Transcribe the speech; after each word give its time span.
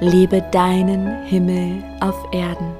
Lebe 0.00 0.42
deinen 0.52 1.24
Himmel 1.24 1.82
auf 2.00 2.30
Erden. 2.30 2.70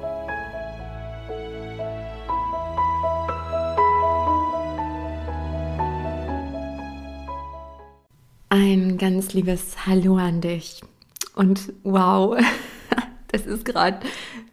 Ein 8.49 8.99
ganz 8.99 9.33
liebes 9.33 9.87
Hallo 9.87 10.17
an 10.17 10.41
dich. 10.41 10.81
Und 11.33 11.73
wow, 11.81 12.37
das 13.29 13.47
ist 13.47 13.65
gerade 13.65 14.05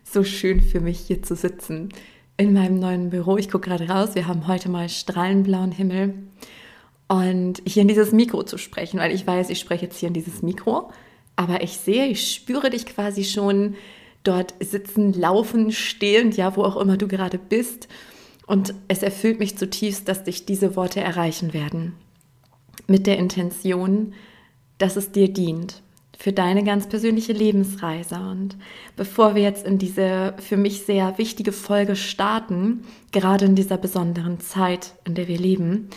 so 0.03 0.25
schön 0.25 0.63
für 0.63 0.81
mich 0.81 1.01
hier 1.01 1.23
zu 1.23 1.37
sitzen 1.37 1.91
in 2.39 2.55
meinem 2.55 2.79
neuen 2.79 3.11
Büro. 3.11 3.37
Ich 3.37 3.51
gucke 3.51 3.69
gerade 3.69 3.91
raus, 3.91 4.15
wir 4.15 4.27
haben 4.27 4.49
heute 4.49 4.71
mal 4.71 4.89
strahlenblauen 4.89 5.71
Himmel. 5.71 6.15
Und 7.09 7.61
hier 7.67 7.83
in 7.83 7.89
dieses 7.89 8.13
Mikro 8.13 8.43
zu 8.43 8.57
sprechen, 8.57 9.01
weil 9.01 9.13
ich 9.13 9.27
weiß, 9.27 9.51
ich 9.51 9.61
spreche 9.61 9.85
jetzt 9.85 9.99
hier 9.99 10.07
in 10.07 10.15
dieses 10.15 10.41
Mikro 10.41 10.91
aber 11.37 11.63
ich 11.63 11.79
sehe, 11.79 12.07
ich 12.07 12.33
spüre 12.33 12.71
dich 12.71 12.87
quasi 12.87 13.25
schon 13.25 13.75
dort 14.23 14.55
sitzen, 14.61 15.13
laufen, 15.13 15.73
stehend, 15.73 16.37
ja, 16.37 16.57
wo 16.57 16.63
auch 16.63 16.77
immer 16.77 16.97
du 16.97 17.09
gerade 17.09 17.39
bist. 17.39 17.89
Und 18.47 18.75
es 18.89 19.03
erfüllt 19.03 19.39
mich 19.39 19.57
zutiefst, 19.57 20.09
dass 20.09 20.25
dich 20.25 20.47
diese 20.47 20.77
Worte 20.77 21.01
erreichen 21.01 21.53
werden. 21.53 21.95
Mit 22.87 23.07
der 23.07 23.19
Intention, 23.19 24.15
dass 24.79 24.97
es 24.97 25.13
dir 25.13 25.33
dient 25.33 25.83
für 26.19 26.33
deine 26.33 26.65
ganz 26.65 26.89
persönliche 26.89 27.33
Lebensreise. 27.33 28.17
Und 28.17 28.57
bevor 28.97 29.35
wir 29.35 29.43
jetzt 29.43 29.67
in 29.67 29.79
diese 29.79 30.35
für 30.39 30.57
mich 30.57 30.83
sehr 30.83 31.19
wichtige 31.19 31.53
Folge 31.53 31.97
starten, 31.97 32.83
gerade 33.13 33.45
in 33.47 33.57
dieser 33.57 33.77
besonderen 33.77 34.41
Zeit, 34.41 34.95
in 35.05 35.15
der 35.15 35.29
wir 35.29 35.39
leben, 35.39 35.89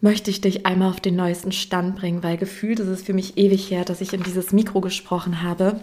möchte 0.00 0.30
ich 0.30 0.40
dich 0.40 0.66
einmal 0.66 0.90
auf 0.90 1.00
den 1.00 1.16
neuesten 1.16 1.52
Stand 1.52 1.96
bringen, 1.96 2.22
weil 2.22 2.36
gefühlt 2.36 2.80
ist 2.80 2.88
es 2.88 3.02
für 3.02 3.14
mich 3.14 3.36
ewig 3.36 3.70
her, 3.70 3.84
dass 3.84 4.00
ich 4.00 4.12
in 4.12 4.22
dieses 4.22 4.52
Mikro 4.52 4.80
gesprochen 4.80 5.42
habe. 5.42 5.80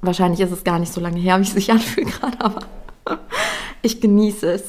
Wahrscheinlich 0.00 0.40
ist 0.40 0.52
es 0.52 0.64
gar 0.64 0.78
nicht 0.78 0.92
so 0.92 1.00
lange 1.00 1.20
her, 1.20 1.38
wie 1.38 1.44
es 1.44 1.52
sich 1.52 1.70
anfühlt 1.72 2.08
gerade, 2.08 2.40
aber 2.40 2.66
ich 3.82 4.00
genieße 4.00 4.50
es. 4.52 4.64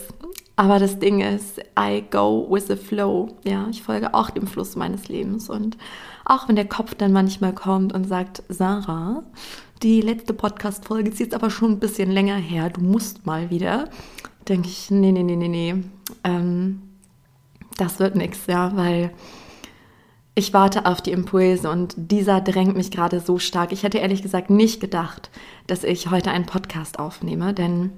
Aber 0.58 0.80
das 0.80 1.00
Ding 1.00 1.20
ist, 1.20 1.60
I 1.78 2.04
go 2.10 2.48
with 2.50 2.68
the 2.68 2.78
flow. 2.78 3.36
Ja, 3.44 3.68
ich 3.70 3.84
folge 3.84 4.14
auch 4.14 4.30
dem 4.30 4.48
Fluss 4.48 4.78
meines 4.78 5.10
Lebens. 5.10 5.50
Und 5.50 5.78
auch 6.24 6.48
wenn 6.48 6.56
der 6.56 6.68
Kopf 6.68 6.96
dann 6.96 7.12
manchmal 7.12 7.54
kommt 7.54 7.94
und 7.94 8.08
sagt, 8.08 8.42
Sarah, 8.48 9.24
die 9.84 10.00
letzte 10.00 10.34
Podcast-Folge 10.34 11.10
ist 11.10 11.20
jetzt 11.20 11.36
aber 11.36 11.50
schon 11.50 11.72
ein 11.72 11.80
bisschen 11.80 12.10
länger 12.10 12.38
her, 12.38 12.70
du 12.70 12.80
musst 12.80 13.26
mal 13.26 13.50
wieder, 13.50 13.90
denke 14.48 14.70
ich, 14.70 14.90
nee, 14.90 15.12
nee, 15.12 15.24
nee, 15.24 15.36
nee, 15.36 15.50
nee. 15.50 15.76
Ähm, 16.24 16.82
das 17.78 18.00
wird 18.00 18.16
nichts, 18.16 18.48
ja, 18.48 18.76
weil 18.76 19.12
ich 20.36 20.54
warte 20.54 20.86
auf 20.86 21.02
die 21.02 21.12
Impulse 21.12 21.70
und 21.70 21.96
dieser 21.98 22.42
drängt 22.42 22.76
mich 22.76 22.92
gerade 22.92 23.22
so 23.22 23.40
stark. 23.40 23.72
Ich 23.72 23.84
hätte 23.84 24.00
ehrlich 24.00 24.22
gesagt 24.22 24.50
nicht 24.50 24.82
gedacht, 24.82 25.30
dass 25.68 25.86
ich 25.86 26.12
heute 26.12 26.32
einen 26.32 26.46
Podcast 26.46 27.00
aufnehme, 27.00 27.54
denn 27.54 27.92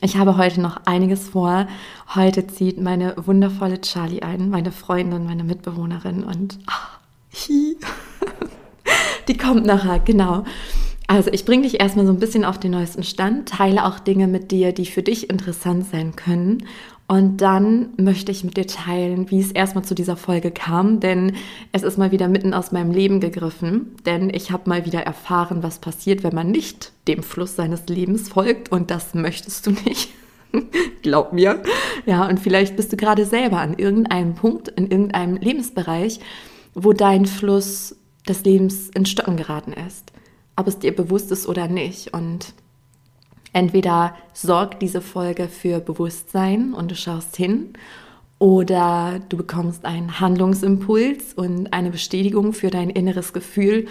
ich 0.00 0.16
habe 0.16 0.36
heute 0.36 0.60
noch 0.60 0.82
einiges 0.84 1.28
vor. 1.28 1.66
Heute 2.14 2.46
zieht 2.46 2.80
meine 2.80 3.14
wundervolle 3.16 3.80
Charlie 3.80 4.22
ein, 4.22 4.50
meine 4.50 4.70
Freundin, 4.70 5.24
meine 5.24 5.42
Mitbewohnerin 5.42 6.22
und 6.22 6.60
ach, 6.66 7.00
die 9.28 9.36
kommt 9.36 9.66
nachher, 9.66 9.98
genau. 9.98 10.44
Also 11.08 11.30
ich 11.32 11.44
bringe 11.44 11.64
dich 11.64 11.80
erstmal 11.80 12.06
so 12.06 12.12
ein 12.12 12.20
bisschen 12.20 12.44
auf 12.44 12.60
den 12.60 12.70
neuesten 12.70 13.02
Stand, 13.02 13.48
teile 13.48 13.86
auch 13.86 13.98
Dinge 13.98 14.28
mit 14.28 14.52
dir, 14.52 14.72
die 14.72 14.86
für 14.86 15.02
dich 15.02 15.28
interessant 15.28 15.86
sein 15.90 16.14
können 16.14 16.62
und 17.08 17.38
dann 17.38 17.88
möchte 17.96 18.30
ich 18.30 18.44
mit 18.44 18.58
dir 18.58 18.66
teilen, 18.66 19.30
wie 19.30 19.40
es 19.40 19.50
erstmal 19.50 19.82
zu 19.82 19.94
dieser 19.94 20.16
Folge 20.16 20.50
kam, 20.50 21.00
denn 21.00 21.32
es 21.72 21.82
ist 21.82 21.96
mal 21.96 22.12
wieder 22.12 22.28
mitten 22.28 22.52
aus 22.52 22.70
meinem 22.70 22.92
Leben 22.92 23.18
gegriffen, 23.18 23.96
denn 24.04 24.28
ich 24.28 24.50
habe 24.50 24.68
mal 24.68 24.84
wieder 24.84 25.00
erfahren, 25.00 25.62
was 25.62 25.78
passiert, 25.78 26.22
wenn 26.22 26.34
man 26.34 26.50
nicht 26.50 26.92
dem 27.08 27.22
Fluss 27.22 27.56
seines 27.56 27.88
Lebens 27.88 28.28
folgt 28.28 28.70
und 28.70 28.90
das 28.90 29.14
möchtest 29.14 29.66
du 29.66 29.70
nicht. 29.70 30.10
Glaub 31.02 31.32
mir. 31.32 31.62
Ja, 32.04 32.28
und 32.28 32.40
vielleicht 32.40 32.76
bist 32.76 32.92
du 32.92 32.98
gerade 32.98 33.24
selber 33.24 33.60
an 33.60 33.78
irgendeinem 33.78 34.34
Punkt, 34.34 34.68
in 34.68 34.90
irgendeinem 34.90 35.36
Lebensbereich, 35.36 36.20
wo 36.74 36.92
dein 36.92 37.24
Fluss 37.24 37.96
des 38.28 38.44
Lebens 38.44 38.90
in 38.90 39.06
Stocken 39.06 39.38
geraten 39.38 39.72
ist. 39.72 40.12
Ob 40.56 40.68
es 40.68 40.78
dir 40.78 40.94
bewusst 40.94 41.32
ist 41.32 41.46
oder 41.46 41.68
nicht. 41.68 42.12
Und 42.12 42.52
Entweder 43.52 44.14
sorgt 44.32 44.82
diese 44.82 45.00
Folge 45.00 45.48
für 45.48 45.80
Bewusstsein 45.80 46.74
und 46.74 46.90
du 46.90 46.94
schaust 46.94 47.36
hin 47.36 47.72
oder 48.38 49.20
du 49.28 49.36
bekommst 49.36 49.84
einen 49.84 50.20
Handlungsimpuls 50.20 51.34
und 51.34 51.72
eine 51.72 51.90
Bestätigung 51.90 52.52
für 52.52 52.70
dein 52.70 52.90
inneres 52.90 53.32
Gefühl 53.32 53.86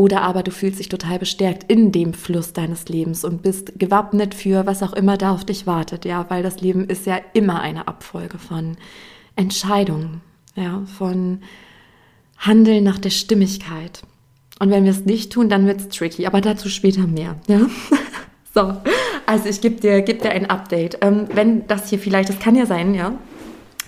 oder 0.00 0.22
aber 0.22 0.42
du 0.42 0.50
fühlst 0.50 0.78
dich 0.78 0.88
total 0.88 1.18
bestärkt 1.18 1.70
in 1.70 1.92
dem 1.92 2.14
Fluss 2.14 2.52
deines 2.52 2.88
Lebens 2.88 3.24
und 3.24 3.42
bist 3.42 3.78
gewappnet 3.78 4.34
für 4.34 4.66
was 4.66 4.82
auch 4.82 4.92
immer 4.92 5.16
da 5.16 5.32
auf 5.32 5.44
dich 5.44 5.66
wartet, 5.66 6.04
ja, 6.04 6.24
weil 6.28 6.42
das 6.42 6.60
Leben 6.60 6.86
ist 6.86 7.06
ja 7.06 7.18
immer 7.34 7.60
eine 7.60 7.86
Abfolge 7.86 8.38
von 8.38 8.76
Entscheidungen, 9.36 10.22
ja, 10.56 10.82
von 10.98 11.40
Handeln 12.38 12.84
nach 12.84 12.98
der 12.98 13.10
Stimmigkeit. 13.10 14.02
Und 14.58 14.70
wenn 14.70 14.84
wir 14.84 14.90
es 14.90 15.04
nicht 15.04 15.32
tun, 15.32 15.48
dann 15.48 15.66
wird 15.66 15.80
es 15.80 15.88
tricky, 15.88 16.26
aber 16.26 16.40
dazu 16.40 16.68
später 16.68 17.06
mehr, 17.06 17.38
ja. 17.46 17.60
So, 18.52 18.76
also 19.26 19.48
ich 19.48 19.60
gebe 19.60 19.80
dir, 19.80 20.02
geb 20.02 20.22
dir 20.22 20.30
ein 20.30 20.50
Update. 20.50 20.98
Ähm, 21.02 21.28
wenn 21.32 21.66
das 21.68 21.88
hier 21.88 21.98
vielleicht, 21.98 22.28
das 22.28 22.38
kann 22.40 22.56
ja 22.56 22.66
sein, 22.66 22.94
ja, 22.94 23.14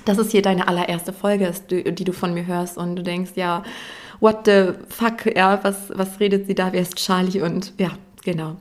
dass 0.05 0.19
es 0.19 0.31
hier 0.31 0.43
deine 0.43 0.69
allererste 0.69 1.13
Folge 1.13 1.47
ist, 1.47 1.71
die, 1.71 1.93
die, 1.95 2.05
du 2.05 2.13
von 2.13 2.33
mir 2.33 2.47
hörst 2.47 2.79
und 2.79 2.97
du 2.97 3.03
denkst, 3.03 3.33
ja, 3.35 3.65
what 4.21 4.47
the 4.47 4.71
fuck, 4.89 5.35
ja, 5.35 5.59
was, 5.63 5.91
was 5.95 6.21
redet 6.21 6.47
sie 6.47 6.55
da, 6.55 6.73
wer 6.73 6.83
ist 6.83 6.97
Charlie 6.97 7.41
und 7.41 7.73
ja, 7.79 7.91
genau. 8.25 8.57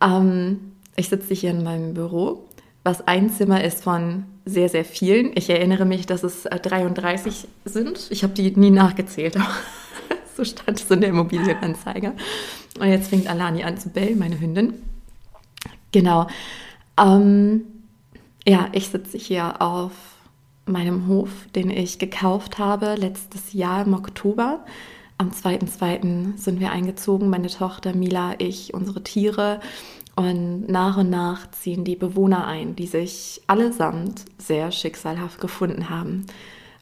Ähm, 0.00 0.72
ich 0.96 1.08
sitze 1.08 1.34
hier 1.34 1.50
in 1.50 1.62
meinem 1.62 1.94
Büro, 1.94 2.44
was 2.82 3.06
ein 3.06 3.30
Zimmer 3.30 3.62
ist 3.62 3.84
von 3.84 4.24
sehr, 4.44 4.68
sehr 4.68 4.84
vielen. 4.84 5.30
Ich 5.36 5.50
erinnere 5.50 5.84
mich, 5.84 6.06
dass 6.06 6.24
es 6.24 6.44
33 6.44 7.44
äh, 7.44 7.68
sind. 7.68 8.08
Ich 8.10 8.24
habe 8.24 8.32
die 8.32 8.50
nie 8.56 8.70
nachgezählt, 8.70 9.36
so 10.36 10.44
stand 10.44 10.80
es 10.80 10.90
in 10.90 11.00
der 11.00 11.10
Immobilienanzeige. 11.10 12.14
Und 12.80 12.88
jetzt 12.88 13.10
fängt 13.10 13.28
Alani 13.28 13.62
an 13.62 13.78
zu 13.78 13.90
bellen, 13.90 14.18
meine 14.18 14.40
Hündin. 14.40 14.74
Genau. 15.92 16.26
Ähm, 16.98 17.62
ja, 18.46 18.68
ich 18.72 18.88
sitze 18.88 19.18
hier 19.18 19.60
auf 19.62 19.92
meinem 20.66 21.06
Hof, 21.06 21.30
den 21.54 21.70
ich 21.70 21.98
gekauft 21.98 22.58
habe 22.58 22.94
letztes 22.94 23.52
Jahr 23.52 23.86
im 23.86 23.94
Oktober. 23.94 24.64
Am 25.16 25.30
2.2. 25.30 26.36
sind 26.36 26.60
wir 26.60 26.70
eingezogen, 26.70 27.28
meine 27.28 27.48
Tochter 27.48 27.94
Mila, 27.94 28.34
ich, 28.38 28.74
unsere 28.74 29.02
Tiere. 29.02 29.60
Und 30.14 30.68
nach 30.68 30.96
und 30.96 31.10
nach 31.10 31.50
ziehen 31.52 31.84
die 31.84 31.96
Bewohner 31.96 32.46
ein, 32.46 32.76
die 32.76 32.86
sich 32.86 33.40
allesamt 33.46 34.24
sehr 34.36 34.72
schicksalhaft 34.72 35.40
gefunden 35.40 35.90
haben 35.90 36.26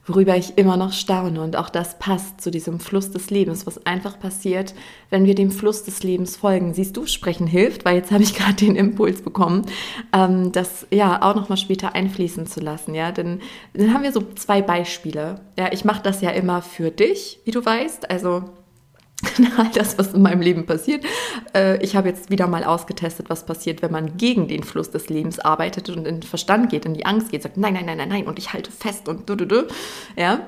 worüber 0.07 0.35
ich 0.35 0.57
immer 0.57 0.77
noch 0.77 0.93
staune. 0.93 1.41
Und 1.41 1.55
auch 1.55 1.69
das 1.69 1.99
passt 1.99 2.41
zu 2.41 2.49
diesem 2.49 2.79
Fluss 2.79 3.11
des 3.11 3.29
Lebens, 3.29 3.67
was 3.67 3.85
einfach 3.85 4.19
passiert, 4.19 4.73
wenn 5.09 5.25
wir 5.25 5.35
dem 5.35 5.51
Fluss 5.51 5.83
des 5.83 6.01
Lebens 6.03 6.37
folgen. 6.37 6.73
Siehst 6.73 6.97
du, 6.97 7.05
sprechen 7.05 7.45
hilft, 7.45 7.85
weil 7.85 7.97
jetzt 7.97 8.11
habe 8.11 8.23
ich 8.23 8.33
gerade 8.37 8.53
den 8.53 8.75
Impuls 8.75 9.21
bekommen, 9.21 9.65
ähm, 10.13 10.51
das 10.51 10.87
ja 10.91 11.21
auch 11.21 11.35
nochmal 11.35 11.57
später 11.57 11.93
einfließen 11.93 12.47
zu 12.47 12.61
lassen. 12.61 12.95
Ja, 12.95 13.11
denn 13.11 13.41
dann 13.73 13.93
haben 13.93 14.03
wir 14.03 14.11
so 14.11 14.23
zwei 14.35 14.61
Beispiele. 14.61 15.41
Ja, 15.57 15.71
ich 15.71 15.85
mache 15.85 16.01
das 16.01 16.21
ja 16.21 16.29
immer 16.29 16.61
für 16.61 16.89
dich, 16.89 17.39
wie 17.43 17.51
du 17.51 17.63
weißt. 17.63 18.09
Also 18.09 18.45
all 19.57 19.69
das, 19.73 19.97
was 19.97 20.13
in 20.13 20.21
meinem 20.21 20.41
Leben 20.41 20.65
passiert. 20.65 21.03
Äh, 21.53 21.83
ich 21.83 21.95
habe 21.95 22.09
jetzt 22.09 22.29
wieder 22.29 22.47
mal 22.47 22.63
ausgetestet, 22.63 23.29
was 23.29 23.45
passiert, 23.45 23.81
wenn 23.81 23.91
man 23.91 24.17
gegen 24.17 24.47
den 24.47 24.63
Fluss 24.63 24.91
des 24.91 25.09
Lebens 25.09 25.39
arbeitet 25.39 25.89
und 25.89 26.07
in 26.07 26.21
den 26.21 26.23
Verstand 26.23 26.69
geht, 26.69 26.85
in 26.85 26.93
die 26.93 27.05
Angst 27.05 27.31
geht, 27.31 27.43
sagt 27.43 27.57
nein, 27.57 27.73
nein, 27.73 27.85
nein, 27.85 27.97
nein, 27.97 28.09
nein 28.09 28.27
und 28.27 28.39
ich 28.39 28.53
halte 28.53 28.71
fest 28.71 29.07
und 29.07 29.29
du, 29.29 29.35
du, 29.35 29.45
du. 29.45 29.67
Ja. 30.15 30.39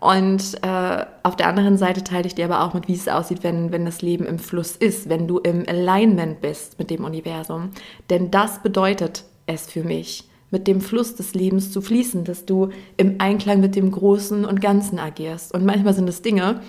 Und 0.00 0.58
äh, 0.62 1.06
auf 1.22 1.36
der 1.36 1.46
anderen 1.46 1.78
Seite 1.78 2.02
teile 2.02 2.26
ich 2.26 2.34
dir 2.34 2.46
aber 2.46 2.64
auch 2.64 2.74
mit, 2.74 2.88
wie 2.88 2.94
es 2.94 3.06
aussieht, 3.06 3.44
wenn, 3.44 3.70
wenn 3.70 3.84
das 3.84 4.02
Leben 4.02 4.26
im 4.26 4.40
Fluss 4.40 4.74
ist, 4.74 5.08
wenn 5.08 5.28
du 5.28 5.38
im 5.38 5.64
Alignment 5.68 6.40
bist 6.40 6.78
mit 6.80 6.90
dem 6.90 7.04
Universum. 7.04 7.70
Denn 8.10 8.32
das 8.32 8.62
bedeutet 8.62 9.24
es 9.46 9.70
für 9.70 9.84
mich, 9.84 10.28
mit 10.50 10.66
dem 10.66 10.80
Fluss 10.80 11.14
des 11.14 11.34
Lebens 11.34 11.70
zu 11.70 11.80
fließen, 11.80 12.24
dass 12.24 12.46
du 12.46 12.70
im 12.96 13.16
Einklang 13.18 13.60
mit 13.60 13.76
dem 13.76 13.92
Großen 13.92 14.44
und 14.44 14.60
Ganzen 14.60 14.98
agierst. 14.98 15.54
Und 15.54 15.64
manchmal 15.64 15.94
sind 15.94 16.08
es 16.08 16.20
Dinge, 16.20 16.60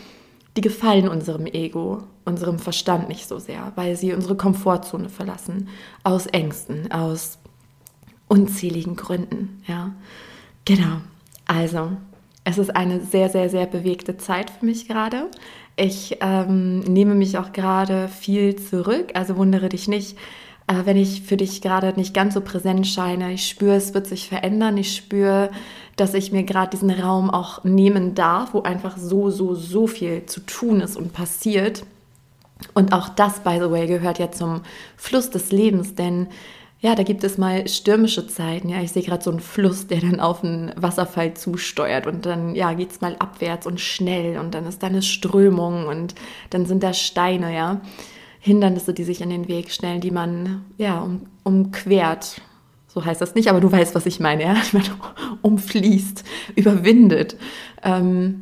die 0.56 0.62
gefallen 0.62 1.08
unserem 1.08 1.46
Ego, 1.46 2.04
unserem 2.26 2.60
Verstand 2.60 3.10
nicht 3.10 3.28
so 3.28 3.40
sehr, 3.40 3.72
weil 3.76 3.96
sie 3.96 4.14
unsere 4.14 4.36
Komfortzone 4.36 5.10
verlassen, 5.10 5.70
aus 6.04 6.28
Ängsten, 6.28 6.92
aus 6.92 7.40
unzähligen 8.28 8.96
Gründen. 8.96 9.62
Ja, 9.68 9.94
genau. 10.66 10.98
Also, 11.46 11.92
es 12.44 12.58
ist 12.58 12.76
eine 12.76 13.02
sehr, 13.02 13.30
sehr, 13.30 13.50
sehr 13.50 13.66
bewegte 13.66 14.18
Zeit 14.18 14.50
für 14.50 14.66
mich 14.66 14.88
gerade. 14.88 15.30
Ich 15.76 16.18
ähm, 16.22 16.82
nehme 16.82 17.16
mich 17.16 17.38
auch 17.38 17.52
gerade 17.52 18.08
viel 18.08 18.56
zurück, 18.56 19.12
also 19.16 19.38
wundere 19.38 19.70
dich 19.70 19.88
nicht, 19.88 20.18
äh, 20.68 20.86
wenn 20.86 20.98
ich 20.98 21.21
für 21.21 21.38
dich 21.38 21.62
gerade 21.62 21.94
nicht 21.95 22.13
ganz 22.13 22.33
so 22.33 22.42
präsent 22.42 22.88
scheine. 22.88 23.33
Ich 23.33 23.48
spüre, 23.48 23.75
es 23.75 23.94
wird 23.94 24.07
sich 24.07 24.30
verändern. 24.30 24.77
Ich 24.77 24.95
spüre, 24.95 25.50
dass 25.95 26.13
ich 26.13 26.31
mir 26.31 26.44
gerade 26.44 26.71
diesen 26.71 26.89
Raum 26.89 27.30
auch 27.30 27.63
nehmen 27.63 28.15
darf, 28.15 28.54
wo 28.54 28.62
einfach 28.62 28.98
so, 28.98 29.30
so, 29.30 29.56
so 29.56 29.88
viel 29.88 30.25
zu 30.25 30.39
tun 30.42 30.81
ist 30.81 30.98
und 30.98 31.13
passiert. 31.13 31.83
Und 32.74 32.94
auch 32.94 33.10
das, 33.10 33.42
by 33.42 33.57
the 33.60 33.69
way, 33.69 33.88
gehört 33.88 34.19
ja 34.19 34.31
zum 34.31 34.62
Fluss 34.95 35.30
des 35.30 35.51
Lebens, 35.51 35.95
denn 35.95 36.27
ja, 36.80 36.95
da 36.95 37.04
gibt 37.04 37.24
es 37.24 37.38
mal 37.38 37.65
stürmische 37.69 38.27
Zeiten. 38.27 38.68
Ja, 38.68 38.81
ich 38.81 38.92
sehe 38.92 39.04
gerade 39.04 39.24
so 39.24 39.31
einen 39.31 39.39
Fluss, 39.39 39.88
der 39.88 40.01
dann 40.01 40.19
auf 40.19 40.44
einen 40.44 40.74
Wasserfall 40.75 41.33
zusteuert 41.33 42.07
und 42.07 42.25
dann 42.25 42.56
ja, 42.56 42.74
geht 42.74 42.92
es 42.92 43.00
mal 43.00 43.15
abwärts 43.19 43.65
und 43.65 43.80
schnell 43.80 44.38
und 44.38 44.54
dann 44.54 44.65
ist 44.65 44.83
da 44.83 44.88
eine 44.88 45.01
Strömung 45.01 45.88
und 45.88 46.13
dann 46.50 46.65
sind 46.65 46.83
da 46.83 46.94
Steine, 46.94 47.56
ja. 47.56 47.80
Hindernisse, 48.44 48.94
die 48.94 49.06
sich 49.06 49.22
in 49.22 49.30
den 49.30 49.48
Weg 49.48 49.72
stellen, 49.72 50.01
die 50.01 50.12
man 50.12 50.66
ja 50.78 51.00
um, 51.00 51.22
umquert. 51.44 52.42
So 52.90 53.06
heißt 53.06 53.22
das 53.22 53.36
nicht, 53.36 53.48
aber 53.48 53.62
du 53.62 53.72
weißt, 53.72 53.95
was 53.95 54.06
ich 54.06 54.19
meine. 54.19 54.44
Ja? 54.44 54.56
Umfließt, 55.42 56.25
überwindet. 56.57 57.38
Ähm, 57.84 58.42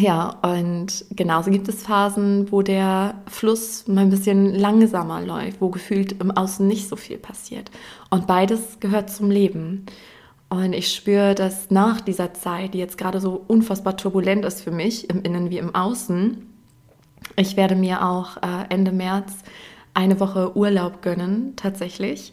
ja, 0.00 0.30
und 0.40 1.04
genauso 1.10 1.50
gibt 1.50 1.68
es 1.68 1.82
Phasen, 1.82 2.50
wo 2.50 2.62
der 2.62 3.16
Fluss 3.26 3.86
mal 3.86 4.00
ein 4.00 4.08
bisschen 4.08 4.54
langsamer 4.54 5.20
läuft, 5.20 5.60
wo 5.60 5.68
gefühlt 5.68 6.12
im 6.12 6.30
Außen 6.30 6.66
nicht 6.66 6.88
so 6.88 6.96
viel 6.96 7.18
passiert. 7.18 7.70
Und 8.08 8.26
beides 8.26 8.80
gehört 8.80 9.10
zum 9.10 9.30
Leben. 9.30 9.84
Und 10.48 10.72
ich 10.72 10.90
spüre, 10.90 11.34
dass 11.34 11.70
nach 11.70 12.00
dieser 12.00 12.32
Zeit, 12.32 12.72
die 12.72 12.78
jetzt 12.78 12.96
gerade 12.96 13.20
so 13.20 13.44
unfassbar 13.46 13.98
turbulent 13.98 14.46
ist 14.46 14.62
für 14.62 14.70
mich, 14.70 15.10
im 15.10 15.20
Innen 15.20 15.50
wie 15.50 15.58
im 15.58 15.74
Außen, 15.74 16.55
ich 17.36 17.56
werde 17.56 17.76
mir 17.76 18.04
auch 18.04 18.36
äh, 18.38 18.66
Ende 18.68 18.92
März 18.92 19.32
eine 19.94 20.20
Woche 20.20 20.56
Urlaub 20.56 21.02
gönnen, 21.02 21.54
tatsächlich. 21.56 22.32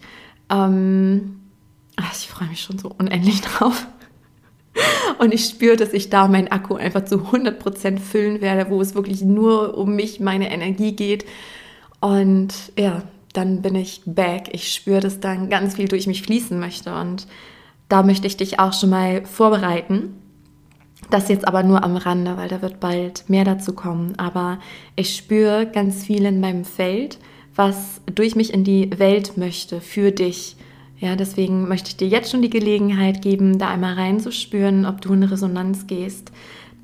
Ähm, 0.49 1.39
ach, 1.95 2.13
ich 2.13 2.27
freue 2.27 2.49
mich 2.49 2.61
schon 2.61 2.77
so 2.77 2.91
unendlich 2.97 3.41
drauf. 3.41 3.87
Und 5.19 5.33
ich 5.33 5.45
spüre, 5.45 5.75
dass 5.75 5.93
ich 5.93 6.09
da 6.09 6.27
meinen 6.27 6.47
Akku 6.49 6.75
einfach 6.75 7.05
zu 7.05 7.17
100% 7.17 7.99
füllen 7.99 8.41
werde, 8.41 8.69
wo 8.69 8.81
es 8.81 8.95
wirklich 8.95 9.21
nur 9.21 9.77
um 9.77 9.95
mich, 9.95 10.19
meine 10.19 10.51
Energie 10.51 10.93
geht. 10.93 11.25
Und 11.99 12.53
ja, 12.77 13.03
dann 13.33 13.61
bin 13.61 13.75
ich 13.75 14.01
back. 14.05 14.49
Ich 14.51 14.73
spüre, 14.73 14.99
dass 14.99 15.19
dann 15.19 15.49
ganz 15.49 15.75
viel 15.75 15.87
durch 15.87 16.07
mich 16.07 16.23
fließen 16.23 16.59
möchte. 16.59 16.93
Und 16.93 17.27
da 17.87 18.03
möchte 18.03 18.27
ich 18.27 18.37
dich 18.37 18.59
auch 18.59 18.73
schon 18.73 18.89
mal 18.89 19.25
vorbereiten. 19.25 20.15
Das 21.09 21.29
jetzt 21.29 21.47
aber 21.47 21.63
nur 21.63 21.83
am 21.83 21.95
Rande, 21.95 22.37
weil 22.37 22.49
da 22.49 22.61
wird 22.61 22.79
bald 22.79 23.29
mehr 23.29 23.43
dazu 23.43 23.73
kommen. 23.73 24.13
Aber 24.17 24.59
ich 24.95 25.15
spüre 25.15 25.67
ganz 25.67 26.05
viel 26.05 26.25
in 26.25 26.39
meinem 26.39 26.65
Feld, 26.65 27.19
was 27.55 28.01
durch 28.13 28.35
mich 28.35 28.53
in 28.53 28.63
die 28.63 28.89
Welt 28.97 29.37
möchte, 29.37 29.81
für 29.81 30.11
dich. 30.11 30.55
Ja, 30.99 31.15
deswegen 31.15 31.67
möchte 31.67 31.89
ich 31.89 31.97
dir 31.97 32.07
jetzt 32.07 32.31
schon 32.31 32.41
die 32.41 32.49
Gelegenheit 32.49 33.21
geben, 33.21 33.59
da 33.59 33.69
einmal 33.69 33.95
reinzuspüren, 33.95 34.85
ob 34.85 35.01
du 35.01 35.13
in 35.13 35.23
Resonanz 35.23 35.85
gehst. 35.85 36.31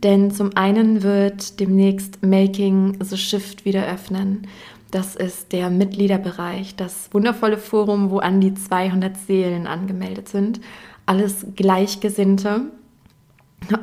Denn 0.04 0.32
zum 0.32 0.56
einen 0.56 1.04
wird 1.04 1.60
demnächst 1.60 2.24
Making 2.24 2.98
the 3.02 3.18
Shift 3.18 3.66
wieder 3.66 3.86
öffnen. 3.88 4.48
Das 4.92 5.16
ist 5.16 5.52
der 5.52 5.70
Mitgliederbereich, 5.70 6.76
das 6.76 7.10
wundervolle 7.14 7.58
Forum, 7.58 8.10
wo 8.10 8.20
an 8.20 8.42
die 8.42 8.54
200 8.54 9.16
Seelen 9.18 9.68
angemeldet 9.68 10.30
sind. 10.30 10.62
Alles 11.06 11.46
Gleichgesinnte, 11.56 12.72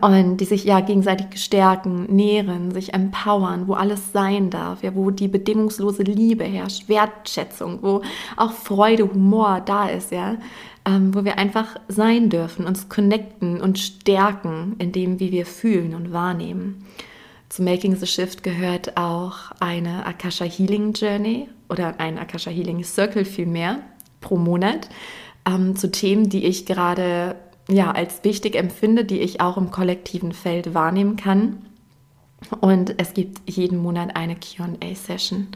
und 0.00 0.38
die 0.38 0.44
sich 0.44 0.64
ja 0.64 0.81
gegenseitig 0.81 1.43
stärken, 1.43 2.05
nähren, 2.14 2.73
sich 2.73 2.94
empowern, 2.94 3.69
wo 3.69 3.75
alles 3.75 4.12
sein 4.12 4.50
darf, 4.50 4.82
ja, 4.82 4.94
wo 4.94 5.11
die 5.11 5.28
bedingungslose 5.28 6.02
Liebe 6.02 6.44
herrscht, 6.44 6.88
Wertschätzung, 6.88 7.78
wo 7.82 8.02
auch 8.37 8.52
Freude, 8.52 9.05
Humor 9.05 9.62
da 9.64 9.88
ist, 9.88 10.12
ja, 10.12 10.37
ähm, 10.87 11.14
wo 11.14 11.25
wir 11.25 11.38
einfach 11.38 11.76
sein 11.88 12.31
dürfen, 12.31 12.67
uns 12.67 12.88
connecten 12.88 13.61
und 13.61 13.78
stärken 13.78 14.76
in 14.78 14.93
dem, 14.93 15.20
wie 15.20 15.31
wir 15.31 15.46
fühlen 15.46 15.94
und 15.94 16.12
wahrnehmen. 16.12 16.84
Zu 17.49 17.62
Making 17.62 17.96
the 17.96 18.06
Shift 18.06 18.43
gehört 18.43 18.96
auch 18.96 19.52
eine 19.61 20.05
Akasha 20.05 20.44
Healing 20.44 20.93
Journey 20.94 21.49
oder 21.69 22.00
ein 22.00 22.19
Akasha 22.19 22.50
Healing 22.50 22.82
Circle 22.82 23.25
vielmehr 23.25 23.78
pro 24.20 24.37
Monat 24.37 24.88
ähm, 25.46 25.76
zu 25.76 25.90
Themen, 25.90 26.28
die 26.28 26.44
ich 26.44 26.67
gerade 26.67 27.37
ja, 27.68 27.90
als 27.90 28.22
wichtig 28.24 28.54
empfinde, 28.54 29.04
die 29.04 29.20
ich 29.20 29.40
auch 29.40 29.56
im 29.56 29.70
kollektiven 29.70 30.32
Feld 30.32 30.74
wahrnehmen 30.74 31.16
kann. 31.16 31.66
Und 32.60 32.94
es 33.00 33.14
gibt 33.14 33.48
jeden 33.48 33.78
Monat 33.78 34.14
eine 34.14 34.36
QA-Session. 34.36 35.48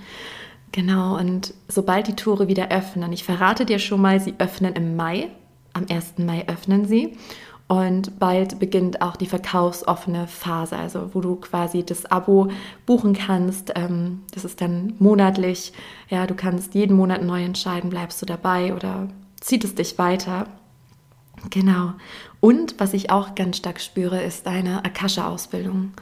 Genau, 0.73 1.17
und 1.19 1.55
sobald 1.69 2.07
die 2.07 2.17
Tore 2.17 2.49
wieder 2.49 2.71
öffnen, 2.71 3.13
ich 3.13 3.25
verrate 3.25 3.65
dir 3.65 3.79
schon 3.79 4.01
mal, 4.01 4.21
sie 4.21 4.35
öffnen 4.39 4.75
im 4.75 4.97
Mai, 4.97 5.29
am 5.73 5.87
1. 5.89 6.19
Mai 6.19 6.47
öffnen 6.49 6.87
sie. 6.87 7.17
Und 7.67 8.19
bald 8.19 8.59
beginnt 8.59 9.01
auch 9.01 9.15
die 9.15 9.27
verkaufsoffene 9.27 10.27
Phase, 10.27 10.77
also 10.77 11.15
wo 11.15 11.21
du 11.21 11.37
quasi 11.37 11.85
das 11.85 12.05
Abo 12.05 12.49
buchen 12.85 13.13
kannst. 13.13 13.73
Ähm, 13.77 14.23
das 14.35 14.45
ist 14.45 14.61
dann 14.61 14.95
monatlich. 14.99 15.73
Ja, 16.09 16.27
du 16.27 16.35
kannst 16.35 16.75
jeden 16.75 16.97
Monat 16.97 17.23
neu 17.23 17.45
entscheiden, 17.45 17.91
bleibst 17.91 18.21
du 18.21 18.27
dabei 18.27 18.75
oder 18.75 19.09
zieht 19.41 19.63
es 19.63 19.77
dich 19.77 19.99
weiter. 19.99 20.49
Genau. 21.49 21.95
Und 22.41 22.75
was 22.79 22.93
ich 22.93 23.11
auch 23.11 23.35
ganz 23.35 23.57
stark 23.57 23.81
spüre, 23.81 24.23
ist 24.23 24.47
eine 24.47 24.85
Akasha-Ausbildung. 24.85 25.93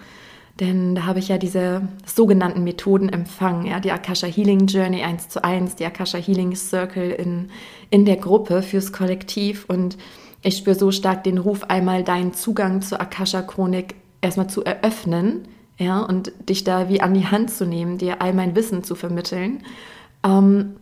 Denn 0.60 0.96
da 0.96 1.04
habe 1.04 1.20
ich 1.20 1.28
ja 1.28 1.38
diese 1.38 1.82
sogenannten 2.04 2.64
Methoden 2.64 3.08
empfangen, 3.08 3.66
ja, 3.66 3.78
die 3.78 3.92
Akasha 3.92 4.26
Healing 4.26 4.66
Journey 4.66 5.04
1 5.04 5.28
zu 5.28 5.44
1, 5.44 5.76
die 5.76 5.86
Akasha 5.86 6.18
Healing 6.18 6.56
Circle 6.56 7.10
in, 7.10 7.50
in 7.90 8.04
der 8.04 8.16
Gruppe 8.16 8.62
fürs 8.62 8.92
Kollektiv. 8.92 9.66
Und 9.68 9.96
ich 10.42 10.56
spüre 10.56 10.74
so 10.74 10.90
stark 10.90 11.22
den 11.22 11.38
Ruf, 11.38 11.64
einmal 11.64 12.02
deinen 12.02 12.34
Zugang 12.34 12.82
zur 12.82 13.00
Akasha-Chronik 13.00 13.94
erstmal 14.20 14.50
zu 14.50 14.64
eröffnen, 14.64 15.46
ja, 15.78 16.00
und 16.00 16.32
dich 16.48 16.64
da 16.64 16.88
wie 16.88 17.00
an 17.00 17.14
die 17.14 17.26
Hand 17.26 17.52
zu 17.52 17.64
nehmen, 17.64 17.98
dir 17.98 18.20
all 18.20 18.32
mein 18.32 18.56
Wissen 18.56 18.82
zu 18.82 18.96
vermitteln. 18.96 19.62
Ähm, 20.24 20.74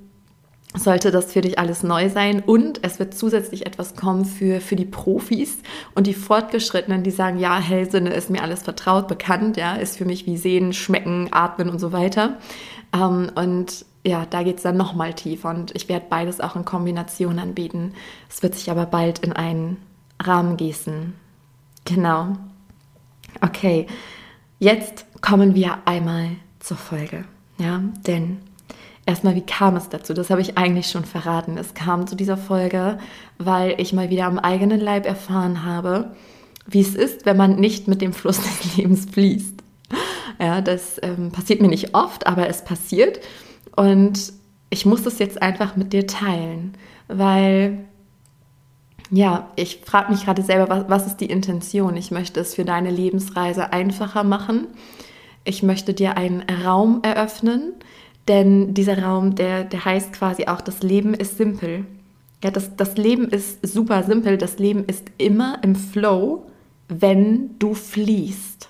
sollte 0.77 1.11
das 1.11 1.33
für 1.33 1.41
dich 1.41 1.59
alles 1.59 1.83
neu 1.83 2.09
sein. 2.09 2.43
Und 2.45 2.81
es 2.83 2.99
wird 2.99 3.15
zusätzlich 3.15 3.67
etwas 3.67 3.97
kommen 3.97 4.25
für, 4.25 4.61
für 4.61 4.77
die 4.77 4.85
Profis 4.85 5.59
und 5.95 6.07
die 6.07 6.15
Fortgeschrittenen, 6.15 7.03
die 7.03 7.11
sagen, 7.11 7.39
ja, 7.39 7.59
Hellsinne 7.59 8.11
ist 8.11 8.31
mir 8.31 8.43
alles 8.43 8.63
vertraut, 8.63 9.09
bekannt, 9.09 9.57
ja, 9.57 9.75
ist 9.77 9.97
für 9.97 10.05
mich 10.05 10.27
wie 10.27 10.37
Sehen, 10.37 10.73
Schmecken, 10.73 11.29
Atmen 11.33 11.71
und 11.71 11.79
so 11.79 11.93
weiter. 11.93 12.39
Ähm, 12.95 13.31
und 13.35 13.85
ja, 14.05 14.25
da 14.25 14.43
geht 14.43 14.59
es 14.59 14.63
dann 14.63 14.77
nochmal 14.77 15.15
tiefer 15.15 15.51
und 15.51 15.75
ich 15.75 15.89
werde 15.89 16.07
beides 16.09 16.41
auch 16.41 16.55
in 16.55 16.65
Kombination 16.65 17.39
anbieten. 17.39 17.93
Es 18.29 18.43
wird 18.43 18.55
sich 18.55 18.71
aber 18.71 18.87
bald 18.87 19.19
in 19.21 19.33
einen 19.33 19.79
Rahmen 20.23 20.57
gießen. 20.57 21.13
Genau. 21.85 22.37
Okay, 23.41 23.87
jetzt 24.59 25.07
kommen 25.21 25.55
wir 25.55 25.79
einmal 25.87 26.31
zur 26.61 26.77
Folge. 26.77 27.25
Ja, 27.59 27.83
denn 28.07 28.39
Erstmal, 29.07 29.37
wie 29.37 29.47
kam 29.47 29.77
es 29.77 29.89
dazu? 29.89 30.15
Das 30.15 30.31
habe 30.31 30.41
ich 30.41 30.59
eigentlich 30.59 30.91
schon 30.91 31.05
verraten. 31.05 31.57
Es 31.59 31.75
kam 31.75 32.09
zu 32.09 32.17
dieser 32.17 32.37
Folge, 32.37 32.99
weil 33.39 33.75
ich 33.79 33.93
mal 33.93 34.11
wieder 34.11 34.27
am 34.27 34.41
eigenen 34.41 34.81
Leib 34.81 35.07
erfahren 35.07 35.65
habe, 35.65 36.11
wie 36.67 36.81
es 36.81 36.97
ist, 36.97 37.25
wenn 37.25 37.37
man 37.37 37.57
nicht 37.57 37.87
mit 37.87 38.03
dem 38.03 38.13
Fluss 38.13 38.41
des 38.43 38.77
Lebens 38.77 39.07
fließt. 39.13 39.63
Ja, 40.41 40.61
das 40.61 41.01
ähm, 41.03 41.31
passiert 41.31 41.63
mir 41.63 41.69
nicht 41.69 41.95
oft, 41.95 42.27
aber 42.27 42.49
es 42.49 42.65
passiert. 42.65 43.21
Und 43.77 44.33
ich 44.71 44.85
muss 44.85 45.05
das 45.05 45.21
jetzt 45.21 45.41
einfach 45.41 45.77
mit 45.77 45.93
dir 45.93 46.09
teilen, 46.09 46.75
weil 47.07 47.87
ja, 49.11 49.51
ich 49.55 49.83
frage 49.85 50.11
mich 50.11 50.25
gerade 50.25 50.43
selber, 50.43 50.69
was, 50.69 50.89
was 50.89 51.07
ist 51.07 51.19
die 51.19 51.31
Intention? 51.31 51.97
Ich 51.97 52.11
möchte 52.11 52.41
es 52.41 52.57
für 52.57 52.65
deine 52.65 52.91
Lebensreise 52.91 53.73
einfacher 53.73 54.25
machen. 54.25 54.67
Ich 55.45 55.63
möchte 55.63 55.95
dir 55.95 56.17
einen 56.17 56.43
Raum 56.65 57.03
eröffnen, 57.03 57.73
denn 58.29 58.75
dieser 58.75 59.03
Raum, 59.03 59.35
der, 59.35 59.65
der 59.65 59.85
heißt 59.85 60.13
quasi 60.13 60.47
auch, 60.47 60.61
das 60.61 60.83
Leben 60.83 61.15
ist 61.15 61.37
simpel. 61.39 61.85
Ja, 62.43 62.51
das, 62.51 62.77
das 62.77 62.97
Leben 62.97 63.29
ist 63.29 63.67
super 63.67 64.03
simpel. 64.03 64.37
Das 64.39 64.59
Leben 64.59 64.85
ist 64.85 65.11
immer 65.19 65.59
im 65.63 65.75
Flow, 65.75 66.47
wenn 66.89 67.59
du 67.59 67.75
fließt. 67.75 68.69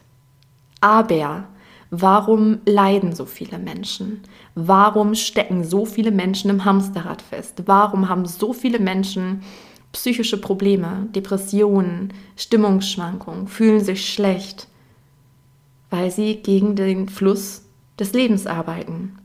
Aber 0.81 1.45
warum 1.91 2.59
leiden 2.65 3.15
so 3.15 3.25
viele 3.25 3.59
Menschen? 3.59 4.21
Warum 4.55 5.15
stecken 5.15 5.65
so 5.65 5.85
viele 5.85 6.11
Menschen 6.11 6.51
im 6.51 6.65
Hamsterrad 6.65 7.23
fest? 7.23 7.63
Warum 7.67 8.09
haben 8.09 8.27
so 8.27 8.53
viele 8.53 8.79
Menschen 8.79 9.43
psychische 9.93 10.41
Probleme, 10.41 11.09
Depressionen, 11.15 12.13
Stimmungsschwankungen, 12.37 13.49
fühlen 13.49 13.83
sich 13.83 14.13
schlecht? 14.13 14.69
weil 15.91 16.11
sie 16.11 16.37
gegen 16.37 16.77
den 16.77 17.09
Fluss 17.09 17.63
des 17.99 18.13
Lebens 18.13 18.47
arbeiten. 18.47 19.19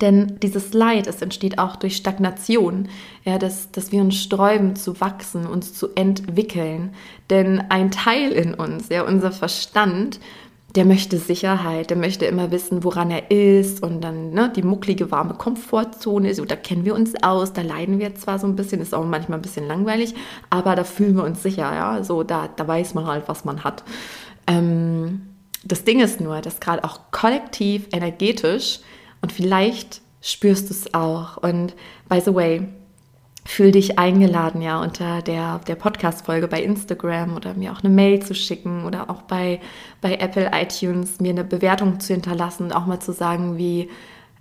Denn 0.00 0.38
dieses 0.42 0.74
Leid, 0.74 1.06
es 1.06 1.22
entsteht 1.22 1.58
auch 1.58 1.76
durch 1.76 1.96
Stagnation, 1.96 2.88
ja, 3.24 3.38
dass, 3.38 3.70
dass 3.70 3.90
wir 3.90 4.02
uns 4.02 4.16
sträuben 4.16 4.76
zu 4.76 5.00
wachsen, 5.00 5.46
uns 5.46 5.72
zu 5.72 5.88
entwickeln. 5.94 6.94
Denn 7.30 7.62
ein 7.70 7.90
Teil 7.90 8.32
in 8.32 8.54
uns, 8.54 8.90
ja, 8.90 9.02
unser 9.02 9.32
Verstand, 9.32 10.20
der 10.74 10.84
möchte 10.84 11.16
Sicherheit, 11.16 11.88
der 11.88 11.96
möchte 11.96 12.26
immer 12.26 12.50
wissen, 12.50 12.84
woran 12.84 13.10
er 13.10 13.30
ist 13.30 13.82
und 13.82 14.02
dann 14.02 14.30
ne, 14.30 14.52
die 14.54 14.62
mucklige, 14.62 15.10
warme 15.10 15.32
Komfortzone, 15.32 16.34
so 16.34 16.44
da 16.44 16.56
kennen 16.56 16.84
wir 16.84 16.94
uns 16.94 17.14
aus, 17.22 17.54
da 17.54 17.62
leiden 17.62 17.98
wir 17.98 18.14
zwar 18.14 18.38
so 18.38 18.46
ein 18.46 18.54
bisschen, 18.54 18.82
ist 18.82 18.94
auch 18.94 19.06
manchmal 19.06 19.38
ein 19.38 19.42
bisschen 19.42 19.66
langweilig, 19.66 20.14
aber 20.50 20.76
da 20.76 20.84
fühlen 20.84 21.16
wir 21.16 21.24
uns 21.24 21.42
sicher, 21.42 21.72
ja, 21.74 22.04
so 22.04 22.22
da, 22.22 22.48
da 22.54 22.68
weiß 22.68 22.92
man 22.92 23.06
halt, 23.06 23.24
was 23.28 23.46
man 23.46 23.64
hat. 23.64 23.82
Ähm, 24.46 25.22
das 25.64 25.84
Ding 25.84 26.00
ist 26.00 26.20
nur, 26.20 26.42
dass 26.42 26.60
gerade 26.60 26.84
auch 26.84 27.00
kollektiv, 27.10 27.88
energetisch 27.92 28.80
und 29.20 29.32
vielleicht 29.32 30.00
spürst 30.20 30.68
du 30.68 30.74
es 30.74 30.94
auch 30.94 31.36
und 31.38 31.74
by 32.08 32.20
the 32.20 32.34
way, 32.34 32.68
fühl 33.48 33.72
dich 33.72 33.98
eingeladen, 33.98 34.60
ja, 34.60 34.78
unter 34.78 35.22
der, 35.22 35.60
der 35.60 35.74
Podcast-Folge 35.74 36.48
bei 36.48 36.62
Instagram 36.62 37.34
oder 37.34 37.54
mir 37.54 37.72
auch 37.72 37.82
eine 37.82 37.88
Mail 37.88 38.20
zu 38.20 38.34
schicken 38.34 38.84
oder 38.84 39.08
auch 39.08 39.22
bei, 39.22 39.60
bei 40.02 40.16
Apple 40.16 40.50
iTunes 40.52 41.18
mir 41.18 41.30
eine 41.30 41.44
Bewertung 41.44 41.98
zu 41.98 42.12
hinterlassen 42.12 42.64
und 42.64 42.72
auch 42.72 42.84
mal 42.84 43.00
zu 43.00 43.12
sagen, 43.14 43.56
wie, 43.56 43.88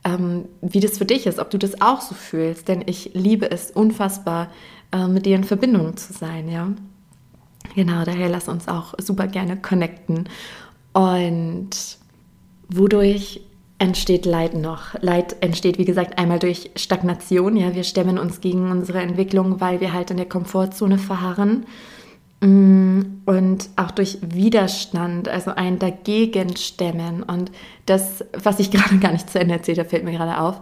ähm, 0.03 0.49
wie 0.61 0.81
das 0.81 0.97
für 0.97 1.05
dich 1.05 1.25
ist, 1.25 1.39
ob 1.39 1.49
du 1.49 1.57
das 1.57 1.81
auch 1.81 2.01
so 2.01 2.15
fühlst. 2.15 2.67
Denn 2.67 2.83
ich 2.85 3.11
liebe 3.13 3.49
es 3.49 3.71
unfassbar, 3.71 4.49
äh, 4.91 5.07
mit 5.07 5.25
dir 5.25 5.37
in 5.37 5.45
Verbindung 5.45 5.95
zu 5.95 6.11
sein, 6.11 6.49
ja. 6.49 6.67
Genau, 7.75 8.03
daher 8.03 8.27
lass 8.27 8.49
uns 8.49 8.67
auch 8.67 8.93
super 8.97 9.27
gerne 9.27 9.55
connecten. 9.55 10.27
Und 10.91 11.69
wodurch 12.67 13.39
entsteht 13.79 14.25
Leid 14.25 14.55
noch. 14.55 14.95
Leid 15.01 15.35
entsteht, 15.41 15.77
wie 15.77 15.85
gesagt, 15.85 16.17
einmal 16.17 16.39
durch 16.39 16.71
Stagnation. 16.75 17.55
Ja, 17.55 17.75
wir 17.75 17.83
stemmen 17.83 18.17
uns 18.17 18.41
gegen 18.41 18.71
unsere 18.71 18.99
Entwicklung, 18.99 19.61
weil 19.61 19.81
wir 19.81 19.93
halt 19.93 20.11
in 20.11 20.17
der 20.17 20.27
Komfortzone 20.27 20.97
verharren. 20.97 21.65
Mm, 22.41 23.01
und 23.25 23.69
auch 23.75 23.91
durch 23.91 24.19
Widerstand, 24.21 25.27
also 25.27 25.51
ein 25.51 25.79
Dagegenstemmen. 25.79 27.23
Und 27.23 27.51
das, 27.85 28.23
was 28.33 28.59
ich 28.59 28.71
gerade 28.71 28.97
gar 28.97 29.11
nicht 29.11 29.29
zu 29.29 29.39
Ende 29.39 29.55
erzählt 29.55 29.79
habe, 29.79 29.89
fällt 29.89 30.03
mir 30.03 30.13
gerade 30.13 30.39
auf. 30.39 30.61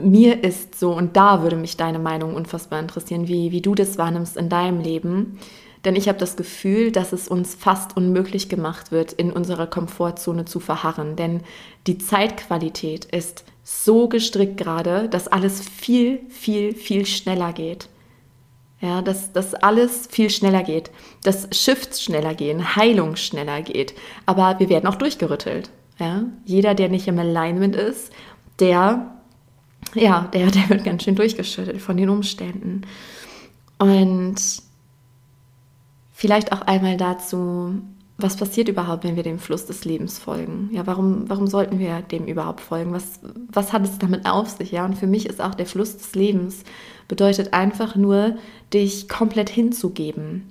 Mir 0.00 0.44
ist 0.44 0.78
so, 0.78 0.92
und 0.94 1.16
da 1.16 1.42
würde 1.42 1.56
mich 1.56 1.78
deine 1.78 1.98
Meinung 1.98 2.34
unfassbar 2.34 2.80
interessieren, 2.80 3.28
wie, 3.28 3.50
wie 3.50 3.62
du 3.62 3.74
das 3.74 3.96
wahrnimmst 3.96 4.36
in 4.36 4.50
deinem 4.50 4.80
Leben. 4.80 5.38
Denn 5.86 5.94
ich 5.94 6.08
habe 6.08 6.18
das 6.18 6.36
Gefühl, 6.36 6.90
dass 6.90 7.12
es 7.12 7.28
uns 7.28 7.54
fast 7.54 7.96
unmöglich 7.96 8.48
gemacht 8.48 8.90
wird, 8.90 9.12
in 9.12 9.30
unserer 9.30 9.68
Komfortzone 9.68 10.44
zu 10.44 10.58
verharren. 10.58 11.14
Denn 11.14 11.42
die 11.86 11.96
Zeitqualität 11.96 13.04
ist 13.04 13.44
so 13.62 14.08
gestrickt 14.08 14.56
gerade, 14.56 15.08
dass 15.08 15.28
alles 15.28 15.60
viel, 15.60 16.20
viel, 16.28 16.74
viel 16.74 17.06
schneller 17.06 17.52
geht. 17.52 17.88
Ja, 18.80 19.00
dass, 19.00 19.32
dass 19.32 19.54
alles 19.54 20.08
viel 20.10 20.28
schneller 20.28 20.64
geht, 20.64 20.90
dass 21.22 21.48
Shifts 21.52 22.02
schneller 22.02 22.34
gehen, 22.34 22.74
Heilung 22.74 23.14
schneller 23.14 23.62
geht. 23.62 23.94
Aber 24.26 24.58
wir 24.58 24.68
werden 24.68 24.88
auch 24.88 24.96
durchgerüttelt. 24.96 25.70
Ja? 26.00 26.24
Jeder, 26.44 26.74
der 26.74 26.88
nicht 26.88 27.06
im 27.06 27.20
Alignment 27.20 27.76
ist, 27.76 28.12
der, 28.58 29.14
ja, 29.94 30.28
der, 30.32 30.46
der 30.50 30.68
wird 30.68 30.84
ganz 30.84 31.04
schön 31.04 31.14
durchgeschüttelt 31.14 31.80
von 31.80 31.96
den 31.96 32.08
Umständen. 32.08 32.82
Und 33.78 34.65
Vielleicht 36.18 36.50
auch 36.52 36.62
einmal 36.62 36.96
dazu, 36.96 37.74
was 38.16 38.38
passiert 38.38 38.70
überhaupt, 38.70 39.04
wenn 39.04 39.16
wir 39.16 39.22
dem 39.22 39.38
Fluss 39.38 39.66
des 39.66 39.84
Lebens 39.84 40.18
folgen? 40.18 40.70
Ja, 40.72 40.86
warum, 40.86 41.28
warum 41.28 41.46
sollten 41.46 41.78
wir 41.78 42.00
dem 42.00 42.24
überhaupt 42.24 42.62
folgen? 42.62 42.94
Was, 42.94 43.20
was 43.52 43.74
hat 43.74 43.84
es 43.84 43.98
damit 43.98 44.24
auf 44.24 44.48
sich? 44.48 44.72
Ja, 44.72 44.86
und 44.86 44.96
für 44.96 45.06
mich 45.06 45.26
ist 45.26 45.42
auch 45.42 45.54
der 45.54 45.66
Fluss 45.66 45.94
des 45.98 46.14
Lebens 46.14 46.64
bedeutet 47.06 47.52
einfach 47.52 47.96
nur, 47.96 48.36
dich 48.72 49.10
komplett 49.10 49.50
hinzugeben, 49.50 50.44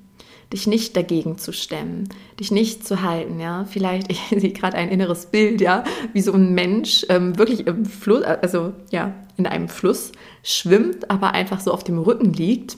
dich 0.53 0.67
nicht 0.67 0.95
dagegen 0.95 1.39
zu 1.39 1.51
stemmen, 1.51 2.09
dich 2.39 2.51
nicht 2.51 2.85
zu 2.85 3.01
halten, 3.01 3.39
ja. 3.39 3.65
Vielleicht, 3.65 4.11
ich 4.11 4.21
sehe 4.29 4.53
gerade 4.53 4.77
ein 4.77 4.89
inneres 4.89 5.25
Bild, 5.25 5.61
ja, 5.61 5.83
wie 6.13 6.21
so 6.21 6.33
ein 6.33 6.53
Mensch 6.53 7.07
ähm, 7.09 7.39
wirklich 7.39 7.65
im 7.65 7.85
Fluss, 7.85 8.21
also 8.21 8.73
ja, 8.91 9.15
in 9.35 9.47
einem 9.47 9.67
Fluss 9.67 10.11
schwimmt, 10.43 11.09
aber 11.09 11.31
einfach 11.31 11.59
so 11.59 11.71
auf 11.71 11.83
dem 11.83 11.97
Rücken 11.97 12.33
liegt 12.33 12.77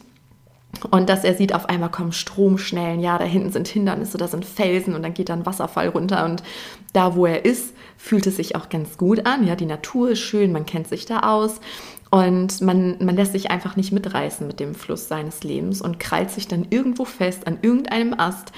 und 0.92 1.10
dass 1.10 1.24
er 1.24 1.34
sieht, 1.34 1.56
auf 1.56 1.68
einmal 1.68 1.90
kommen 1.90 2.12
Stromschnellen, 2.12 3.00
ja, 3.00 3.18
da 3.18 3.24
hinten 3.24 3.52
sind 3.52 3.68
Hindernisse, 3.68 4.18
da 4.18 4.28
sind 4.28 4.46
Felsen 4.46 4.94
und 4.94 5.02
dann 5.02 5.14
geht 5.14 5.30
da 5.30 5.34
ein 5.34 5.46
Wasserfall 5.46 5.90
runter. 5.90 6.26
Und 6.26 6.44
da, 6.94 7.16
wo 7.16 7.26
er 7.26 7.46
ist, 7.46 7.74
fühlt 7.98 8.28
es 8.28 8.36
sich 8.36 8.56
auch 8.56 8.70
ganz 8.70 8.98
gut 8.98 9.26
an, 9.26 9.46
ja, 9.48 9.56
die 9.56 9.66
Natur 9.66 10.12
ist 10.12 10.20
schön, 10.20 10.52
man 10.52 10.66
kennt 10.66 10.88
sich 10.88 11.06
da 11.06 11.22
aus. 11.22 11.60
Und 12.10 12.62
man, 12.62 12.98
man 13.04 13.16
lässt 13.16 13.34
sich 13.34 13.52
einfach 13.52 13.76
nicht 13.76 13.92
mitreißen 13.92 14.48
mit 14.48 14.62
dem 14.62 14.76
Fluss 14.76 15.10
seines 15.10 15.44
Lebens 15.44 15.82
und 15.82 16.00
krallt 16.00 16.32
sich 16.32 16.48
dann 16.48 16.68
irgendwo 16.70 17.04
fest 17.04 17.48
an 17.48 17.58
irgendeinem 17.62 18.18
Ast. 18.18 18.54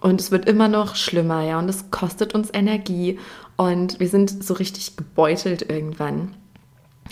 Und 0.00 0.20
es 0.20 0.30
wird 0.30 0.48
immer 0.48 0.68
noch 0.68 0.94
schlimmer, 0.94 1.42
ja, 1.42 1.58
und 1.58 1.68
es 1.68 1.90
kostet 1.90 2.34
uns 2.34 2.50
Energie. 2.52 3.18
Und 3.56 3.98
wir 3.98 4.08
sind 4.08 4.44
so 4.44 4.54
richtig 4.54 4.96
gebeutelt 4.96 5.68
irgendwann. 5.68 6.34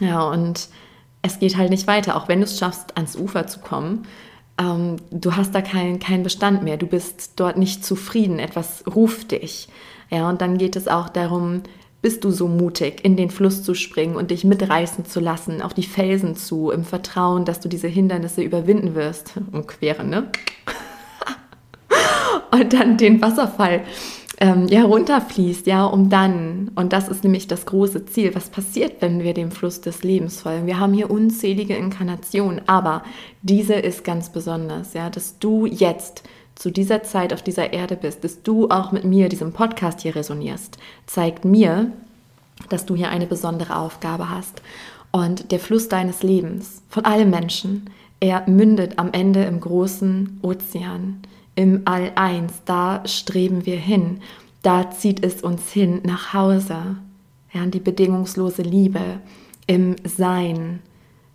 Ja, 0.00 0.22
und 0.22 0.68
es 1.22 1.38
geht 1.38 1.56
halt 1.56 1.70
nicht 1.70 1.86
weiter, 1.86 2.16
auch 2.16 2.28
wenn 2.28 2.38
du 2.40 2.44
es 2.44 2.58
schaffst, 2.58 2.96
ans 2.96 3.16
Ufer 3.16 3.46
zu 3.46 3.60
kommen 3.60 4.06
ähm, 4.60 4.96
du 5.10 5.36
hast 5.36 5.54
da 5.54 5.62
keinen 5.62 5.98
kein 5.98 6.22
Bestand 6.22 6.62
mehr, 6.62 6.76
du 6.76 6.86
bist 6.86 7.32
dort 7.36 7.56
nicht 7.56 7.84
zufrieden, 7.84 8.38
etwas 8.38 8.84
ruft 8.94 9.32
dich. 9.32 9.68
Ja, 10.10 10.28
und 10.28 10.40
dann 10.40 10.58
geht 10.58 10.76
es 10.76 10.88
auch 10.88 11.08
darum, 11.08 11.62
bist 12.02 12.24
du 12.24 12.30
so 12.30 12.48
mutig, 12.48 13.04
in 13.04 13.16
den 13.16 13.30
Fluss 13.30 13.62
zu 13.62 13.74
springen 13.74 14.16
und 14.16 14.30
dich 14.30 14.44
mitreißen 14.44 15.04
zu 15.04 15.20
lassen, 15.20 15.62
auf 15.62 15.74
die 15.74 15.82
Felsen 15.82 16.34
zu, 16.34 16.70
im 16.70 16.84
Vertrauen, 16.84 17.44
dass 17.44 17.60
du 17.60 17.68
diese 17.68 17.88
Hindernisse 17.88 18.42
überwinden 18.42 18.94
wirst. 18.94 19.34
Umqueren, 19.52 20.08
ne? 20.08 20.30
und 22.50 22.72
dann 22.72 22.96
den 22.96 23.20
Wasserfall 23.20 23.82
ähm, 24.40 24.68
ja, 24.68 24.84
runterfließt, 24.84 25.66
ja, 25.66 25.84
um 25.84 26.08
dann, 26.08 26.70
und 26.74 26.94
das 26.94 27.08
ist 27.08 27.24
nämlich 27.24 27.46
das 27.46 27.66
große 27.66 28.06
Ziel, 28.06 28.34
was 28.34 28.48
passiert, 28.48 28.94
wenn 29.00 29.22
wir 29.22 29.34
dem 29.34 29.50
Fluss 29.50 29.82
des 29.82 30.02
Lebens 30.02 30.40
folgen? 30.40 30.66
Wir 30.66 30.80
haben 30.80 30.94
hier 30.94 31.10
unzählige 31.10 31.76
Inkarnationen, 31.76 32.62
aber 32.66 33.02
diese 33.42 33.74
ist 33.74 34.02
ganz 34.02 34.30
besonders, 34.30 34.94
ja, 34.94 35.10
dass 35.10 35.38
du 35.38 35.66
jetzt 35.66 36.22
zu 36.54 36.70
dieser 36.70 37.02
Zeit 37.02 37.34
auf 37.34 37.42
dieser 37.42 37.74
Erde 37.74 37.96
bist, 37.96 38.24
dass 38.24 38.42
du 38.42 38.70
auch 38.70 38.92
mit 38.92 39.04
mir, 39.04 39.28
diesem 39.28 39.52
Podcast 39.52 40.00
hier 40.00 40.16
resonierst, 40.16 40.78
zeigt 41.06 41.44
mir, 41.44 41.92
dass 42.70 42.86
du 42.86 42.96
hier 42.96 43.10
eine 43.10 43.26
besondere 43.26 43.76
Aufgabe 43.76 44.30
hast. 44.30 44.62
Und 45.12 45.52
der 45.52 45.58
Fluss 45.58 45.88
deines 45.88 46.22
Lebens 46.22 46.82
von 46.88 47.04
allen 47.04 47.30
Menschen, 47.30 47.90
er 48.20 48.48
mündet 48.48 48.98
am 48.98 49.12
Ende 49.12 49.44
im 49.44 49.60
großen 49.60 50.40
Ozean 50.42 51.22
im 51.60 51.82
All 51.84 52.12
eins, 52.14 52.62
da 52.64 53.02
streben 53.04 53.66
wir 53.66 53.76
hin, 53.76 54.20
da 54.62 54.90
zieht 54.90 55.22
es 55.22 55.42
uns 55.42 55.70
hin 55.70 56.00
nach 56.04 56.32
Hause, 56.32 56.96
ja, 57.52 57.66
die 57.66 57.80
bedingungslose 57.80 58.62
Liebe, 58.62 59.20
im 59.66 59.96
Sein, 60.04 60.80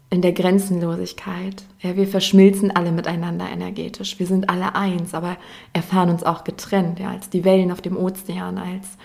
in 0.10 0.24
der 0.24 0.32
Grenzenlosigkeit. 0.32 1.64
Ja, 1.80 1.96
wir 1.96 2.08
verschmilzen 2.08 2.76
alle 2.76 2.92
miteinander 2.92 3.48
energetisch. 3.48 4.18
Wir 4.18 4.26
sind 4.26 4.50
alle 4.50 4.74
eins, 4.76 5.14
aber 5.14 5.38
erfahren 5.74 6.10
uns 6.10 6.24
auch 6.24 6.44
getrennt, 6.44 7.00
ja, 7.00 7.12
als 7.12 7.30
die 7.30 7.46
Wellen 7.46 7.72
auf 7.72 7.82
dem 7.82 7.96
Ozean, 7.96 8.58
als 8.58 8.98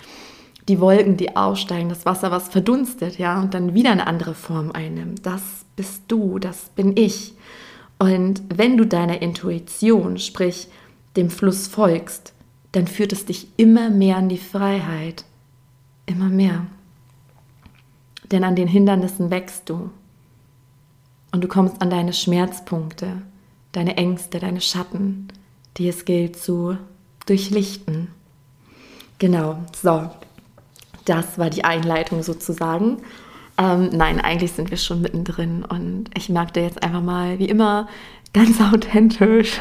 die 0.69 0.79
Wolken, 0.79 1.17
die 1.17 1.35
aufsteigen, 1.35 1.89
das 1.89 2.07
Wasser, 2.07 2.31
was 2.31 2.49
verdunstet, 2.49 3.19
ja, 3.19 3.39
und 3.39 3.53
dann 3.53 3.75
wieder 3.75 3.91
eine 3.91 4.07
andere 4.07 4.33
Form 4.33 4.71
einnimmt. 4.71 5.23
Das 5.23 5.65
bist 5.75 6.01
du, 6.07 6.39
das 6.39 6.69
bin 6.69 6.97
ich. 6.97 7.35
Und 7.99 8.41
wenn 8.51 8.75
du 8.75 8.85
deiner 8.87 9.21
Intuition, 9.21 10.17
sprich 10.17 10.67
dem 11.15 11.29
Fluss 11.29 11.67
folgst, 11.67 12.33
dann 12.71 12.87
führt 12.87 13.11
es 13.11 13.25
dich 13.25 13.47
immer 13.57 13.89
mehr 13.89 14.17
an 14.17 14.29
die 14.29 14.37
Freiheit. 14.37 15.25
Immer 16.05 16.29
mehr. 16.29 16.65
Denn 18.31 18.43
an 18.43 18.55
den 18.55 18.67
Hindernissen 18.67 19.29
wächst 19.29 19.69
du. 19.69 19.89
Und 21.31 21.43
du 21.43 21.47
kommst 21.47 21.81
an 21.81 21.89
deine 21.89 22.13
Schmerzpunkte, 22.13 23.21
deine 23.71 23.97
Ängste, 23.97 24.39
deine 24.39 24.61
Schatten, 24.61 25.27
die 25.77 25.87
es 25.87 26.05
gilt 26.05 26.37
zu 26.37 26.77
durchlichten. 27.25 28.09
Genau, 29.19 29.57
so. 29.79 30.09
Das 31.05 31.37
war 31.37 31.49
die 31.49 31.63
Einleitung 31.63 32.23
sozusagen. 32.23 32.97
Ähm, 33.57 33.89
nein, 33.91 34.19
eigentlich 34.19 34.53
sind 34.53 34.71
wir 34.71 34.77
schon 34.77 35.01
mittendrin 35.01 35.63
und 35.65 36.05
ich 36.15 36.29
mag 36.29 36.53
dir 36.53 36.63
jetzt 36.63 36.83
einfach 36.83 37.01
mal, 37.01 37.39
wie 37.39 37.49
immer, 37.49 37.87
ganz 38.33 38.61
authentisch 38.73 39.59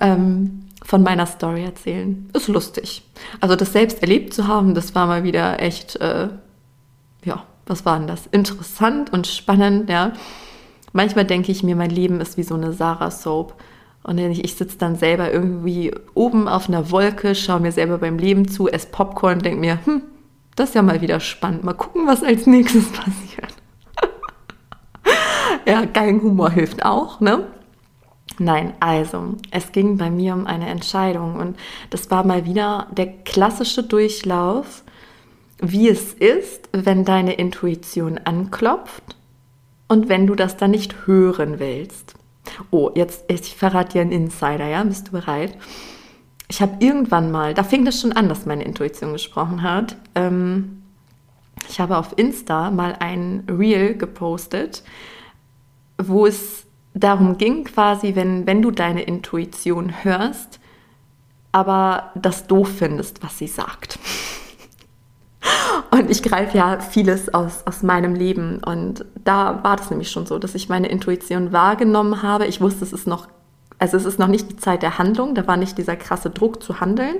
ähm, 0.00 0.66
von 0.84 1.02
meiner 1.02 1.26
Story 1.26 1.64
erzählen. 1.64 2.28
Ist 2.32 2.48
lustig. 2.48 3.02
Also 3.40 3.56
das 3.56 3.72
selbst 3.72 4.02
erlebt 4.02 4.34
zu 4.34 4.48
haben, 4.48 4.74
das 4.74 4.94
war 4.94 5.06
mal 5.06 5.22
wieder 5.24 5.60
echt, 5.60 5.96
äh, 5.96 6.28
ja, 7.24 7.44
was 7.66 7.84
war 7.84 7.98
denn 7.98 8.08
das? 8.08 8.26
Interessant 8.26 9.12
und 9.12 9.26
spannend, 9.26 9.88
ja. 9.88 10.12
Manchmal 10.92 11.24
denke 11.24 11.52
ich 11.52 11.62
mir, 11.62 11.76
mein 11.76 11.90
Leben 11.90 12.20
ist 12.20 12.36
wie 12.36 12.42
so 12.42 12.54
eine 12.54 12.72
Sarah 12.72 13.10
Soap. 13.10 13.54
Und 14.02 14.18
ich 14.18 14.54
sitze 14.54 14.78
dann 14.78 14.96
selber 14.96 15.30
irgendwie 15.30 15.94
oben 16.14 16.48
auf 16.48 16.68
einer 16.68 16.90
Wolke, 16.90 17.34
schaue 17.34 17.60
mir 17.60 17.70
selber 17.70 17.98
beim 17.98 18.18
Leben 18.18 18.48
zu, 18.48 18.66
esse 18.68 18.88
Popcorn 18.88 19.34
und 19.34 19.44
denke 19.44 19.60
mir, 19.60 19.78
hm, 19.84 20.02
das 20.56 20.70
ist 20.70 20.74
ja 20.74 20.82
mal 20.82 21.00
wieder 21.02 21.20
spannend. 21.20 21.64
Mal 21.64 21.74
gucken, 21.74 22.06
was 22.06 22.24
als 22.24 22.46
nächstes 22.46 22.88
passiert. 22.92 23.54
ja, 25.66 25.84
geilen 25.84 26.22
Humor 26.22 26.50
hilft 26.50 26.84
auch, 26.84 27.20
ne? 27.20 27.46
Nein, 28.38 28.72
also, 28.80 29.34
es 29.50 29.72
ging 29.72 29.98
bei 29.98 30.10
mir 30.10 30.34
um 30.34 30.46
eine 30.46 30.68
Entscheidung 30.68 31.36
und 31.36 31.58
das 31.90 32.10
war 32.10 32.24
mal 32.24 32.46
wieder 32.46 32.86
der 32.90 33.08
klassische 33.08 33.82
Durchlauf, 33.82 34.82
wie 35.60 35.88
es 35.88 36.14
ist, 36.14 36.68
wenn 36.72 37.04
deine 37.04 37.34
Intuition 37.34 38.18
anklopft 38.18 39.16
und 39.88 40.08
wenn 40.08 40.26
du 40.26 40.34
das 40.34 40.56
dann 40.56 40.70
nicht 40.70 41.06
hören 41.06 41.58
willst. 41.58 42.14
Oh, 42.70 42.90
jetzt, 42.94 43.24
ich 43.28 43.56
verrate 43.56 43.92
dir 43.92 44.00
einen 44.02 44.12
Insider, 44.12 44.66
ja? 44.66 44.82
Bist 44.84 45.08
du 45.08 45.12
bereit? 45.12 45.56
Ich 46.48 46.62
habe 46.62 46.76
irgendwann 46.80 47.30
mal, 47.30 47.54
da 47.54 47.62
fing 47.62 47.84
das 47.84 48.00
schon 48.00 48.12
an, 48.12 48.28
dass 48.28 48.46
meine 48.46 48.64
Intuition 48.64 49.12
gesprochen 49.12 49.62
hat. 49.62 49.96
Ähm, 50.14 50.82
ich 51.68 51.78
habe 51.78 51.96
auf 51.96 52.14
Insta 52.16 52.70
mal 52.70 52.96
ein 52.98 53.44
Reel 53.48 53.96
gepostet, 53.96 54.82
wo 55.98 56.26
es 56.26 56.59
darum 56.94 57.38
ging, 57.38 57.64
quasi, 57.64 58.14
wenn, 58.16 58.46
wenn 58.46 58.62
du 58.62 58.70
deine 58.70 59.02
Intuition 59.02 60.04
hörst, 60.04 60.60
aber 61.52 62.10
das 62.14 62.46
doof 62.46 62.70
findest, 62.78 63.22
was 63.22 63.38
sie 63.38 63.48
sagt. 63.48 63.98
Und 65.90 66.10
ich 66.10 66.22
greife 66.22 66.56
ja 66.56 66.78
vieles 66.80 67.32
aus, 67.32 67.66
aus 67.66 67.82
meinem 67.82 68.14
Leben. 68.14 68.62
Und 68.62 69.04
da 69.24 69.62
war 69.64 69.76
das 69.76 69.90
nämlich 69.90 70.10
schon 70.10 70.26
so, 70.26 70.38
dass 70.38 70.54
ich 70.54 70.68
meine 70.68 70.88
Intuition 70.88 71.52
wahrgenommen 71.52 72.22
habe. 72.22 72.46
Ich 72.46 72.60
wusste, 72.60 72.84
es 72.84 72.92
ist 72.92 73.06
noch, 73.06 73.28
also 73.78 73.96
es 73.96 74.04
ist 74.04 74.18
noch 74.18 74.28
nicht 74.28 74.50
die 74.50 74.56
Zeit 74.56 74.82
der 74.82 74.98
Handlung, 74.98 75.34
da 75.34 75.46
war 75.46 75.56
nicht 75.56 75.78
dieser 75.78 75.96
krasse 75.96 76.30
Druck 76.30 76.62
zu 76.62 76.80
handeln, 76.80 77.16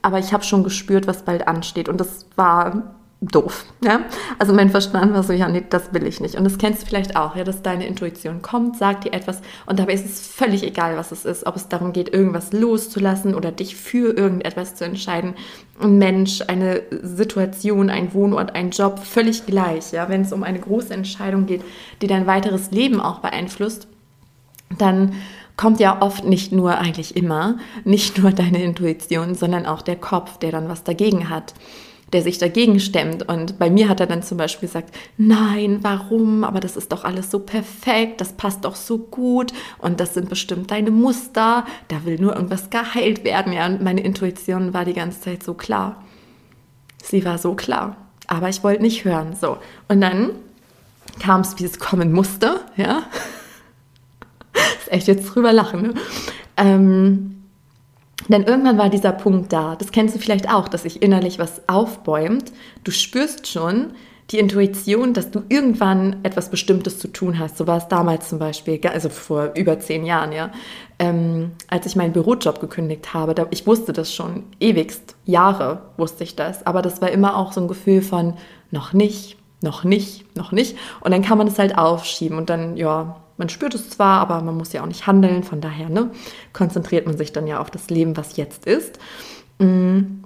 aber 0.00 0.18
ich 0.18 0.32
habe 0.32 0.44
schon 0.44 0.64
gespürt, 0.64 1.06
was 1.06 1.24
bald 1.24 1.48
ansteht. 1.48 1.88
Und 1.88 2.00
das 2.00 2.26
war 2.36 2.94
doof. 3.30 3.64
Ja? 3.82 4.00
Also 4.38 4.52
mein 4.52 4.70
Verstand 4.70 5.14
war 5.14 5.22
so, 5.22 5.32
ja, 5.32 5.48
nee, 5.48 5.62
das 5.68 5.92
will 5.92 6.06
ich 6.06 6.20
nicht. 6.20 6.34
Und 6.34 6.44
das 6.44 6.58
kennst 6.58 6.82
du 6.82 6.86
vielleicht 6.86 7.16
auch, 7.16 7.36
ja, 7.36 7.44
dass 7.44 7.62
deine 7.62 7.86
Intuition 7.86 8.42
kommt, 8.42 8.76
sagt 8.76 9.04
dir 9.04 9.12
etwas 9.12 9.40
und 9.66 9.78
dabei 9.78 9.94
ist 9.94 10.04
es 10.04 10.26
völlig 10.26 10.62
egal, 10.62 10.96
was 10.96 11.12
es 11.12 11.24
ist, 11.24 11.46
ob 11.46 11.56
es 11.56 11.68
darum 11.68 11.92
geht, 11.92 12.12
irgendwas 12.12 12.52
loszulassen 12.52 13.34
oder 13.34 13.52
dich 13.52 13.76
für 13.76 14.16
irgendetwas 14.16 14.74
zu 14.74 14.84
entscheiden. 14.84 15.34
Ein 15.80 15.98
Mensch, 15.98 16.42
eine 16.46 16.82
Situation, 17.02 17.90
ein 17.90 18.14
Wohnort, 18.14 18.54
ein 18.54 18.70
Job, 18.70 19.00
völlig 19.00 19.46
gleich. 19.46 19.92
Ja? 19.92 20.08
Wenn 20.08 20.22
es 20.22 20.32
um 20.32 20.42
eine 20.42 20.60
große 20.60 20.92
Entscheidung 20.92 21.46
geht, 21.46 21.62
die 22.02 22.06
dein 22.06 22.26
weiteres 22.26 22.70
Leben 22.70 23.00
auch 23.00 23.20
beeinflusst, 23.20 23.88
dann 24.78 25.12
kommt 25.56 25.78
ja 25.78 26.02
oft 26.02 26.24
nicht 26.24 26.50
nur, 26.50 26.78
eigentlich 26.78 27.16
immer, 27.16 27.58
nicht 27.84 28.18
nur 28.18 28.32
deine 28.32 28.62
Intuition, 28.62 29.36
sondern 29.36 29.66
auch 29.66 29.82
der 29.82 29.96
Kopf, 29.96 30.38
der 30.38 30.50
dann 30.50 30.68
was 30.68 30.82
dagegen 30.82 31.30
hat 31.30 31.54
der 32.14 32.22
sich 32.22 32.38
dagegen 32.38 32.78
stemmt. 32.78 33.28
Und 33.28 33.58
bei 33.58 33.68
mir 33.68 33.88
hat 33.88 33.98
er 33.98 34.06
dann 34.06 34.22
zum 34.22 34.38
Beispiel 34.38 34.68
gesagt, 34.68 34.94
nein, 35.18 35.80
warum? 35.82 36.44
Aber 36.44 36.60
das 36.60 36.76
ist 36.76 36.92
doch 36.92 37.04
alles 37.04 37.28
so 37.28 37.40
perfekt, 37.40 38.20
das 38.20 38.34
passt 38.34 38.64
doch 38.64 38.76
so 38.76 38.98
gut 38.98 39.52
und 39.78 39.98
das 39.98 40.14
sind 40.14 40.28
bestimmt 40.28 40.70
deine 40.70 40.92
Muster, 40.92 41.66
da 41.88 42.04
will 42.04 42.20
nur 42.20 42.36
irgendwas 42.36 42.70
geheilt 42.70 43.24
werden. 43.24 43.52
Ja, 43.52 43.66
und 43.66 43.82
meine 43.82 44.00
Intuition 44.00 44.72
war 44.72 44.84
die 44.84 44.94
ganze 44.94 45.22
Zeit 45.22 45.42
so 45.42 45.54
klar. 45.54 46.04
Sie 47.02 47.24
war 47.24 47.36
so 47.36 47.54
klar. 47.54 47.96
Aber 48.28 48.48
ich 48.48 48.62
wollte 48.62 48.82
nicht 48.82 49.04
hören. 49.04 49.34
So. 49.34 49.58
Und 49.88 50.00
dann 50.00 50.30
kam 51.18 51.40
es, 51.40 51.58
wie 51.58 51.64
es 51.64 51.80
kommen 51.80 52.12
musste, 52.12 52.60
ja. 52.76 53.02
ist 54.78 54.92
echt 54.92 55.08
jetzt 55.08 55.24
drüber 55.24 55.52
lachen, 55.52 55.82
ne? 55.82 55.94
Ähm, 56.56 57.33
denn 58.32 58.44
irgendwann 58.44 58.78
war 58.78 58.88
dieser 58.88 59.12
Punkt 59.12 59.52
da. 59.52 59.76
Das 59.76 59.92
kennst 59.92 60.14
du 60.14 60.18
vielleicht 60.18 60.52
auch, 60.52 60.68
dass 60.68 60.82
sich 60.82 61.02
innerlich 61.02 61.38
was 61.38 61.68
aufbäumt. 61.68 62.52
Du 62.82 62.90
spürst 62.90 63.46
schon 63.46 63.92
die 64.30 64.38
Intuition, 64.38 65.12
dass 65.12 65.30
du 65.30 65.42
irgendwann 65.48 66.16
etwas 66.22 66.48
Bestimmtes 66.48 66.98
zu 66.98 67.08
tun 67.08 67.38
hast. 67.38 67.58
So 67.58 67.66
war 67.66 67.76
es 67.76 67.88
damals 67.88 68.28
zum 68.28 68.38
Beispiel, 68.38 68.80
also 68.86 69.10
vor 69.10 69.50
über 69.54 69.78
zehn 69.78 70.06
Jahren, 70.06 70.32
ja, 70.32 70.50
ähm, 70.98 71.52
als 71.68 71.84
ich 71.86 71.96
meinen 71.96 72.12
Bürojob 72.12 72.60
gekündigt 72.60 73.12
habe. 73.12 73.34
Da, 73.34 73.46
ich 73.50 73.66
wusste 73.66 73.92
das 73.92 74.14
schon 74.14 74.44
ewigst, 74.60 75.16
Jahre 75.26 75.82
wusste 75.98 76.24
ich 76.24 76.36
das. 76.36 76.66
Aber 76.66 76.80
das 76.80 77.02
war 77.02 77.10
immer 77.10 77.36
auch 77.36 77.52
so 77.52 77.60
ein 77.60 77.68
Gefühl 77.68 78.00
von 78.00 78.34
noch 78.70 78.94
nicht, 78.94 79.36
noch 79.60 79.84
nicht, 79.84 80.34
noch 80.36 80.52
nicht. 80.52 80.78
Und 81.00 81.10
dann 81.10 81.22
kann 81.22 81.36
man 81.36 81.46
es 81.46 81.58
halt 81.58 81.76
aufschieben 81.76 82.38
und 82.38 82.48
dann, 82.48 82.78
ja, 82.78 83.16
man 83.36 83.48
spürt 83.48 83.74
es 83.74 83.90
zwar, 83.90 84.20
aber 84.20 84.40
man 84.42 84.56
muss 84.56 84.72
ja 84.72 84.82
auch 84.82 84.86
nicht 84.86 85.06
handeln. 85.06 85.42
Von 85.42 85.60
daher 85.60 85.88
ne, 85.88 86.10
konzentriert 86.52 87.06
man 87.06 87.16
sich 87.16 87.32
dann 87.32 87.46
ja 87.46 87.60
auf 87.60 87.70
das 87.70 87.90
Leben, 87.90 88.16
was 88.16 88.36
jetzt 88.36 88.66
ist. 88.66 88.98
Mm. 89.58 90.22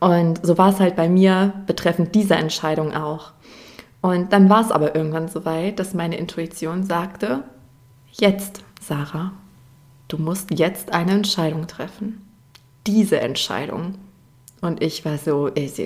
Und 0.00 0.40
so 0.44 0.58
war 0.58 0.70
es 0.70 0.80
halt 0.80 0.96
bei 0.96 1.08
mir 1.08 1.52
betreffend 1.66 2.14
dieser 2.14 2.36
Entscheidung 2.36 2.94
auch. 2.94 3.32
Und 4.00 4.32
dann 4.32 4.48
war 4.48 4.64
es 4.64 4.70
aber 4.70 4.94
irgendwann 4.94 5.28
so 5.28 5.44
weit, 5.44 5.78
dass 5.78 5.94
meine 5.94 6.16
Intuition 6.18 6.84
sagte, 6.84 7.42
jetzt, 8.12 8.62
Sarah, 8.80 9.32
du 10.08 10.18
musst 10.18 10.50
jetzt 10.52 10.92
eine 10.92 11.12
Entscheidung 11.12 11.66
treffen. 11.66 12.22
Diese 12.86 13.20
Entscheidung. 13.20 13.94
Und 14.60 14.82
ich 14.82 15.04
war 15.04 15.18
so, 15.18 15.50
ich, 15.54 15.80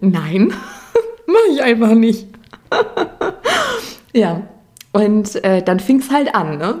nein, 0.00 0.48
mache 1.26 1.52
ich 1.52 1.62
einfach 1.62 1.94
nicht. 1.94 2.28
ja, 4.12 4.42
und 4.94 5.44
äh, 5.44 5.60
dann 5.60 5.80
fing 5.80 5.98
es 5.98 6.10
halt 6.10 6.34
an, 6.36 6.56
ne? 6.56 6.78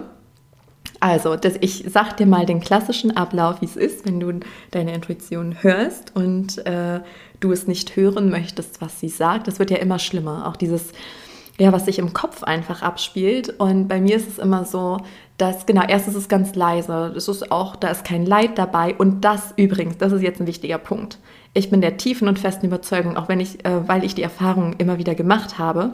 Also, 1.00 1.34
das, 1.34 1.54
ich 1.60 1.84
sag 1.88 2.16
dir 2.16 2.26
mal 2.26 2.46
den 2.46 2.60
klassischen 2.60 3.16
Ablauf, 3.16 3.60
wie 3.60 3.66
es 3.66 3.76
ist, 3.76 4.06
wenn 4.06 4.20
du 4.20 4.40
deine 4.70 4.94
Intuition 4.94 5.56
hörst 5.62 6.14
und 6.14 6.64
äh, 6.64 7.00
du 7.40 7.50
es 7.50 7.66
nicht 7.66 7.96
hören 7.96 8.30
möchtest, 8.30 8.80
was 8.80 9.00
sie 9.00 9.08
sagt. 9.08 9.48
Das 9.48 9.58
wird 9.58 9.72
ja 9.72 9.78
immer 9.78 9.98
schlimmer. 9.98 10.46
Auch 10.46 10.56
dieses, 10.56 10.92
ja, 11.58 11.72
was 11.72 11.86
sich 11.86 11.98
im 11.98 12.12
Kopf 12.12 12.44
einfach 12.44 12.82
abspielt. 12.82 13.48
Und 13.58 13.88
bei 13.88 14.00
mir 14.00 14.14
ist 14.14 14.28
es 14.28 14.38
immer 14.38 14.64
so, 14.64 14.98
dass, 15.36 15.66
genau, 15.66 15.82
erst 15.82 16.06
ist 16.06 16.14
es 16.14 16.28
ganz 16.28 16.54
leise. 16.54 17.10
Das 17.12 17.26
ist 17.26 17.50
auch, 17.50 17.74
da 17.74 17.88
ist 17.88 18.04
kein 18.04 18.24
Leid 18.24 18.56
dabei. 18.58 18.94
Und 18.94 19.24
das 19.24 19.52
übrigens, 19.56 19.98
das 19.98 20.12
ist 20.12 20.22
jetzt 20.22 20.40
ein 20.40 20.46
wichtiger 20.46 20.78
Punkt. 20.78 21.18
Ich 21.52 21.70
bin 21.70 21.80
der 21.80 21.96
tiefen 21.96 22.26
und 22.26 22.38
festen 22.38 22.66
Überzeugung, 22.66 23.16
auch 23.16 23.28
wenn 23.28 23.40
ich, 23.40 23.64
äh, 23.64 23.88
weil 23.88 24.04
ich 24.04 24.14
die 24.14 24.22
Erfahrung 24.22 24.74
immer 24.78 24.98
wieder 24.98 25.14
gemacht 25.14 25.58
habe, 25.58 25.92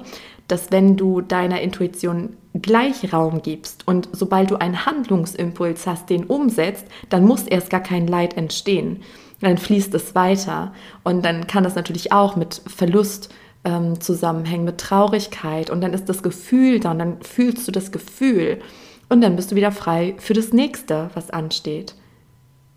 dass 0.50 0.72
wenn 0.72 0.96
du 0.96 1.20
deiner 1.20 1.60
Intuition 1.60 2.36
gleich 2.54 3.12
Raum 3.12 3.42
gibst 3.42 3.86
und 3.86 4.08
sobald 4.12 4.50
du 4.50 4.56
einen 4.56 4.84
Handlungsimpuls 4.86 5.86
hast, 5.86 6.10
den 6.10 6.24
umsetzt, 6.24 6.86
dann 7.08 7.24
muss 7.24 7.44
erst 7.44 7.70
gar 7.70 7.80
kein 7.80 8.06
Leid 8.06 8.36
entstehen. 8.36 9.02
Dann 9.40 9.56
fließt 9.56 9.94
es 9.94 10.14
weiter. 10.14 10.72
Und 11.04 11.24
dann 11.24 11.46
kann 11.46 11.64
das 11.64 11.74
natürlich 11.74 12.12
auch 12.12 12.36
mit 12.36 12.60
Verlust 12.66 13.32
ähm, 13.64 14.00
zusammenhängen, 14.00 14.64
mit 14.64 14.78
Traurigkeit. 14.78 15.70
Und 15.70 15.80
dann 15.80 15.94
ist 15.94 16.08
das 16.08 16.22
Gefühl 16.22 16.80
da 16.80 16.90
und 16.90 16.98
dann 16.98 17.22
fühlst 17.22 17.66
du 17.66 17.72
das 17.72 17.92
Gefühl. 17.92 18.60
Und 19.08 19.20
dann 19.22 19.36
bist 19.36 19.52
du 19.52 19.56
wieder 19.56 19.72
frei 19.72 20.14
für 20.18 20.34
das 20.34 20.52
nächste, 20.52 21.10
was 21.14 21.30
ansteht. 21.30 21.94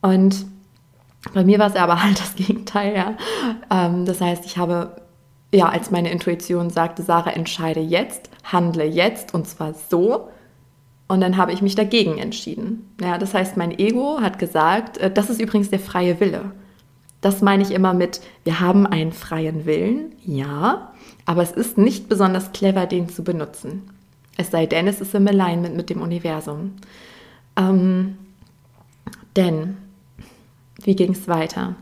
Und 0.01 0.45
bei 1.33 1.43
mir 1.43 1.59
war 1.59 1.67
es 1.67 1.75
aber 1.75 2.03
halt 2.03 2.19
das 2.19 2.35
Gegenteil, 2.35 2.95
ja. 2.95 3.17
Ähm, 3.69 4.05
das 4.05 4.21
heißt, 4.21 4.45
ich 4.45 4.57
habe 4.57 5.02
ja, 5.53 5.69
als 5.69 5.91
meine 5.91 6.11
Intuition 6.11 6.69
sagte, 6.69 7.03
Sarah, 7.03 7.31
entscheide 7.31 7.79
jetzt, 7.79 8.29
handle 8.43 8.85
jetzt 8.85 9.33
und 9.33 9.47
zwar 9.47 9.73
so. 9.73 10.29
Und 11.07 11.21
dann 11.21 11.37
habe 11.37 11.51
ich 11.51 11.61
mich 11.61 11.75
dagegen 11.75 12.17
entschieden. 12.17 12.89
Ja, 12.99 13.19
das 13.19 13.35
heißt, 13.35 13.55
mein 13.55 13.77
Ego 13.77 14.19
hat 14.19 14.39
gesagt, 14.39 14.97
äh, 14.97 15.11
das 15.11 15.29
ist 15.29 15.39
übrigens 15.39 15.69
der 15.69 15.79
freie 15.79 16.19
Wille. 16.19 16.51
Das 17.21 17.41
meine 17.41 17.63
ich 17.63 17.71
immer 17.71 17.93
mit, 17.93 18.19
wir 18.43 18.59
haben 18.59 18.87
einen 18.87 19.13
freien 19.13 19.65
Willen, 19.65 20.13
ja, 20.25 20.91
aber 21.25 21.41
es 21.41 21.51
ist 21.51 21.77
nicht 21.77 22.09
besonders 22.09 22.51
clever, 22.51 22.85
den 22.85 23.07
zu 23.07 23.23
benutzen. 23.23 23.83
Es 24.35 24.51
sei 24.51 24.65
denn, 24.65 24.87
es 24.87 24.99
ist 24.99 25.13
im 25.13 25.27
Alignment 25.27 25.77
mit 25.77 25.89
dem 25.89 26.01
Universum. 26.01 26.73
Ähm, 27.55 28.17
denn, 29.35 29.77
wie 30.81 30.95
ging 30.95 31.11
es 31.11 31.27
weiter? 31.27 31.75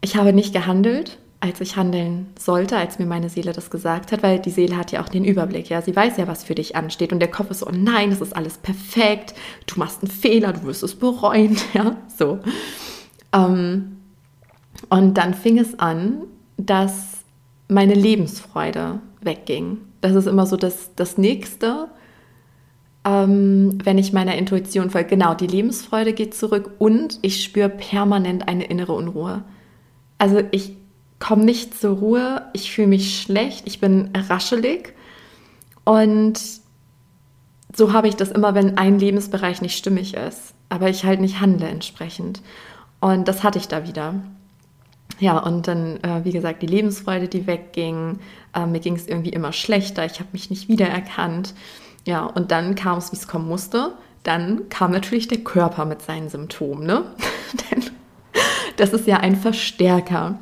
Ich 0.00 0.16
habe 0.16 0.32
nicht 0.32 0.54
gehandelt, 0.54 1.18
als 1.40 1.60
ich 1.60 1.76
handeln 1.76 2.26
sollte, 2.38 2.76
als 2.76 2.98
mir 2.98 3.06
meine 3.06 3.28
Seele 3.28 3.52
das 3.52 3.70
gesagt 3.70 4.10
hat, 4.10 4.22
weil 4.22 4.40
die 4.40 4.50
Seele 4.50 4.76
hat 4.76 4.90
ja 4.90 5.02
auch 5.02 5.08
den 5.08 5.24
Überblick, 5.24 5.68
ja, 5.68 5.80
sie 5.82 5.94
weiß 5.94 6.16
ja, 6.16 6.26
was 6.26 6.42
für 6.42 6.56
dich 6.56 6.74
ansteht 6.74 7.12
und 7.12 7.20
der 7.20 7.30
Kopf 7.30 7.50
ist 7.50 7.60
so, 7.60 7.68
oh 7.68 7.72
nein, 7.72 8.10
das 8.10 8.20
ist 8.20 8.34
alles 8.34 8.58
perfekt, 8.58 9.34
du 9.66 9.78
machst 9.78 10.02
einen 10.02 10.10
Fehler, 10.10 10.52
du 10.52 10.64
wirst 10.64 10.82
es 10.82 10.96
bereuen, 10.96 11.56
ja, 11.74 11.96
so. 12.16 12.40
Ähm, 13.32 13.98
und 14.88 15.14
dann 15.14 15.34
fing 15.34 15.58
es 15.58 15.78
an, 15.78 16.22
dass 16.56 17.18
meine 17.68 17.94
Lebensfreude 17.94 19.00
wegging. 19.20 19.78
Das 20.00 20.14
ist 20.14 20.26
immer 20.26 20.46
so 20.46 20.56
das, 20.56 20.94
das 20.96 21.18
Nächste, 21.18 21.88
ähm, 23.04 23.78
wenn 23.84 23.98
ich 23.98 24.12
meiner 24.12 24.36
Intuition 24.36 24.90
folge. 24.90 25.10
Genau, 25.10 25.34
die 25.34 25.46
Lebensfreude 25.46 26.12
geht 26.12 26.34
zurück 26.34 26.72
und 26.78 27.18
ich 27.22 27.44
spüre 27.44 27.68
permanent 27.68 28.48
eine 28.48 28.64
innere 28.64 28.92
Unruhe. 28.92 29.44
Also 30.18 30.42
ich 30.50 30.77
komme 31.18 31.44
nicht 31.44 31.78
zur 31.78 31.98
Ruhe, 31.98 32.46
ich 32.52 32.72
fühle 32.72 32.88
mich 32.88 33.20
schlecht, 33.20 33.66
ich 33.66 33.80
bin 33.80 34.10
raschelig 34.14 34.94
und 35.84 36.40
so 37.74 37.92
habe 37.92 38.08
ich 38.08 38.16
das 38.16 38.30
immer, 38.30 38.54
wenn 38.54 38.78
ein 38.78 38.98
Lebensbereich 38.98 39.62
nicht 39.62 39.76
stimmig 39.76 40.14
ist, 40.14 40.54
aber 40.68 40.88
ich 40.88 41.04
halt 41.04 41.20
nicht 41.20 41.40
handle 41.40 41.68
entsprechend. 41.68 42.42
Und 43.00 43.28
das 43.28 43.44
hatte 43.44 43.58
ich 43.58 43.68
da 43.68 43.86
wieder. 43.86 44.14
Ja, 45.20 45.38
und 45.38 45.68
dann, 45.68 45.96
äh, 46.02 46.24
wie 46.24 46.32
gesagt, 46.32 46.62
die 46.62 46.66
Lebensfreude, 46.66 47.28
die 47.28 47.46
wegging. 47.46 48.18
Äh, 48.54 48.66
mir 48.66 48.80
ging 48.80 48.96
es 48.96 49.06
irgendwie 49.06 49.30
immer 49.30 49.52
schlechter. 49.52 50.04
Ich 50.04 50.20
habe 50.20 50.28
mich 50.32 50.50
nicht 50.50 50.68
wiedererkannt. 50.68 51.54
Ja, 52.06 52.24
und 52.24 52.50
dann 52.50 52.74
kam 52.74 52.98
es, 52.98 53.12
wie 53.12 53.16
es 53.16 53.28
kommen 53.28 53.48
musste. 53.48 53.92
Dann 54.22 54.68
kam 54.68 54.92
natürlich 54.92 55.28
der 55.28 55.38
Körper 55.38 55.84
mit 55.84 56.02
seinen 56.02 56.28
Symptomen. 56.28 56.86
Ne? 56.86 57.04
Denn 57.70 57.84
das 58.76 58.92
ist 58.92 59.06
ja 59.06 59.18
ein 59.18 59.36
Verstärker. 59.36 60.38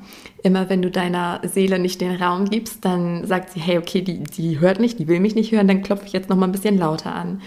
Immer 0.46 0.68
wenn 0.68 0.80
du 0.80 0.92
deiner 0.92 1.40
Seele 1.42 1.80
nicht 1.80 2.00
den 2.00 2.22
Raum 2.22 2.48
gibst, 2.48 2.84
dann 2.84 3.26
sagt 3.26 3.50
sie, 3.50 3.58
hey, 3.58 3.78
okay, 3.78 4.00
die, 4.00 4.22
die 4.22 4.60
hört 4.60 4.78
nicht, 4.78 4.96
die 5.00 5.08
will 5.08 5.18
mich 5.18 5.34
nicht 5.34 5.50
hören, 5.50 5.66
dann 5.66 5.82
klopfe 5.82 6.06
ich 6.06 6.12
jetzt 6.12 6.30
noch 6.30 6.36
mal 6.36 6.46
ein 6.46 6.52
bisschen 6.52 6.78
lauter 6.78 7.12
an. 7.12 7.42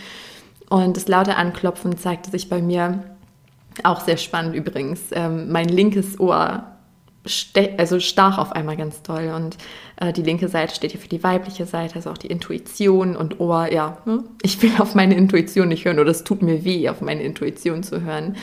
Und 0.69 0.97
das 0.97 1.07
laute 1.07 1.37
Anklopfen 1.37 1.95
zeigte 1.97 2.29
sich 2.29 2.49
bei 2.49 2.61
mir 2.61 3.05
auch 3.85 4.01
sehr 4.01 4.17
spannend 4.17 4.53
übrigens. 4.53 4.99
Ähm, 5.13 5.49
mein 5.49 5.69
linkes 5.69 6.19
Ohr 6.19 6.65
also 7.77 8.01
stach 8.01 8.37
auf 8.37 8.51
einmal 8.51 8.75
ganz 8.75 9.01
toll. 9.01 9.31
Und 9.33 9.57
äh, 9.95 10.11
die 10.11 10.21
linke 10.21 10.49
Seite 10.49 10.75
steht 10.75 10.91
hier 10.91 10.99
für 10.99 11.07
die 11.07 11.23
weibliche 11.23 11.65
Seite, 11.65 11.95
also 11.95 12.09
auch 12.09 12.17
die 12.17 12.27
Intuition 12.27 13.15
und 13.15 13.39
Ohr. 13.39 13.71
Ja, 13.71 13.99
ne? 14.03 14.25
ich 14.41 14.61
will 14.61 14.71
auf 14.79 14.93
meine 14.93 15.15
Intuition 15.15 15.69
nicht 15.69 15.85
hören 15.85 15.99
oder 15.99 16.11
es 16.11 16.25
tut 16.25 16.41
mir 16.41 16.65
weh, 16.65 16.89
auf 16.89 16.99
meine 16.99 17.23
Intuition 17.23 17.81
zu 17.81 18.01
hören. 18.01 18.35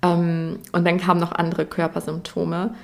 Ähm, 0.00 0.58
und 0.72 0.86
dann 0.86 0.96
kamen 0.96 1.20
noch 1.20 1.32
andere 1.32 1.66
Körpersymptome. 1.66 2.74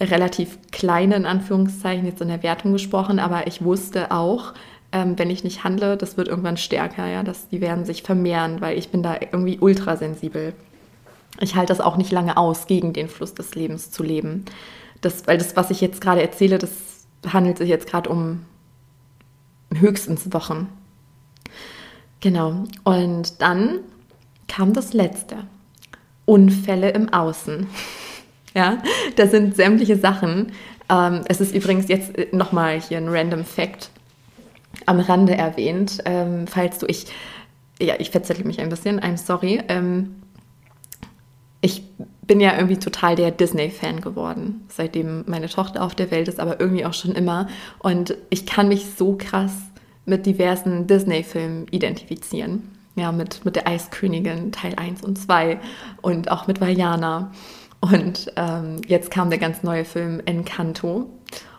Relativ 0.00 0.58
kleine, 0.70 1.16
in 1.16 1.26
Anführungszeichen, 1.26 2.06
jetzt 2.06 2.22
in 2.22 2.28
der 2.28 2.42
Wertung 2.42 2.72
gesprochen, 2.72 3.18
aber 3.18 3.46
ich 3.46 3.62
wusste 3.62 4.10
auch, 4.10 4.54
ähm, 4.92 5.18
wenn 5.18 5.30
ich 5.30 5.44
nicht 5.44 5.62
handle, 5.62 5.96
das 5.96 6.16
wird 6.16 6.28
irgendwann 6.28 6.56
stärker, 6.56 7.06
ja, 7.06 7.22
dass 7.22 7.48
die 7.48 7.60
werden 7.60 7.84
sich 7.84 8.02
vermehren, 8.02 8.60
weil 8.60 8.78
ich 8.78 8.88
bin 8.88 9.02
da 9.02 9.16
irgendwie 9.20 9.58
ultrasensibel. 9.58 10.54
Ich 11.38 11.54
halte 11.54 11.70
das 11.72 11.80
auch 11.80 11.96
nicht 11.96 12.10
lange 12.10 12.36
aus, 12.36 12.66
gegen 12.66 12.92
den 12.92 13.08
Fluss 13.08 13.34
des 13.34 13.54
Lebens 13.54 13.90
zu 13.90 14.02
leben. 14.02 14.44
Das, 15.00 15.26
weil 15.26 15.38
das, 15.38 15.56
was 15.56 15.70
ich 15.70 15.80
jetzt 15.80 16.00
gerade 16.00 16.22
erzähle, 16.22 16.58
das 16.58 16.70
handelt 17.26 17.58
sich 17.58 17.68
jetzt 17.68 17.86
gerade 17.86 18.10
um 18.10 18.44
höchstens 19.72 20.32
Wochen. 20.32 20.68
Genau. 22.20 22.64
Und 22.84 23.40
dann 23.40 23.80
kam 24.48 24.72
das 24.72 24.92
Letzte. 24.92 25.36
Unfälle 26.26 26.90
im 26.90 27.12
Außen. 27.12 27.66
Ja, 28.54 28.78
das 29.16 29.30
sind 29.30 29.56
sämtliche 29.56 29.96
Sachen. 29.96 30.52
Ähm, 30.88 31.22
es 31.26 31.40
ist 31.40 31.54
übrigens 31.54 31.88
jetzt 31.88 32.16
äh, 32.18 32.28
nochmal 32.32 32.80
hier 32.80 32.98
ein 32.98 33.08
random 33.08 33.44
Fact 33.44 33.90
am 34.86 35.00
Rande 35.00 35.36
erwähnt, 35.36 35.98
ähm, 36.04 36.46
falls 36.46 36.78
du 36.78 36.86
ich, 36.86 37.06
ja, 37.80 37.94
ich 37.98 38.10
verzettle 38.10 38.44
mich 38.44 38.60
ein 38.60 38.68
bisschen, 38.68 39.00
I'm 39.00 39.16
sorry. 39.16 39.62
Ähm, 39.68 40.16
ich 41.60 41.82
bin 42.22 42.40
ja 42.40 42.54
irgendwie 42.54 42.78
total 42.78 43.16
der 43.16 43.30
Disney-Fan 43.30 44.00
geworden, 44.00 44.64
seitdem 44.68 45.24
meine 45.26 45.48
Tochter 45.48 45.82
auf 45.82 45.94
der 45.94 46.10
Welt 46.10 46.28
ist, 46.28 46.40
aber 46.40 46.60
irgendwie 46.60 46.86
auch 46.86 46.94
schon 46.94 47.12
immer. 47.12 47.48
Und 47.80 48.16
ich 48.30 48.46
kann 48.46 48.68
mich 48.68 48.86
so 48.96 49.16
krass 49.18 49.52
mit 50.06 50.26
diversen 50.26 50.86
Disney-Filmen 50.86 51.66
identifizieren. 51.70 52.70
Ja, 52.96 53.12
mit, 53.12 53.44
mit 53.44 53.56
der 53.56 53.68
Eiskönigin 53.68 54.52
Teil 54.52 54.74
1 54.76 55.02
und 55.02 55.16
2 55.16 55.60
und 56.02 56.30
auch 56.30 56.46
mit 56.46 56.60
Vajana. 56.60 57.30
Und 57.80 58.32
ähm, 58.36 58.76
jetzt 58.86 59.10
kam 59.10 59.30
der 59.30 59.38
ganz 59.38 59.62
neue 59.62 59.84
Film 59.84 60.20
Encanto. 60.24 61.10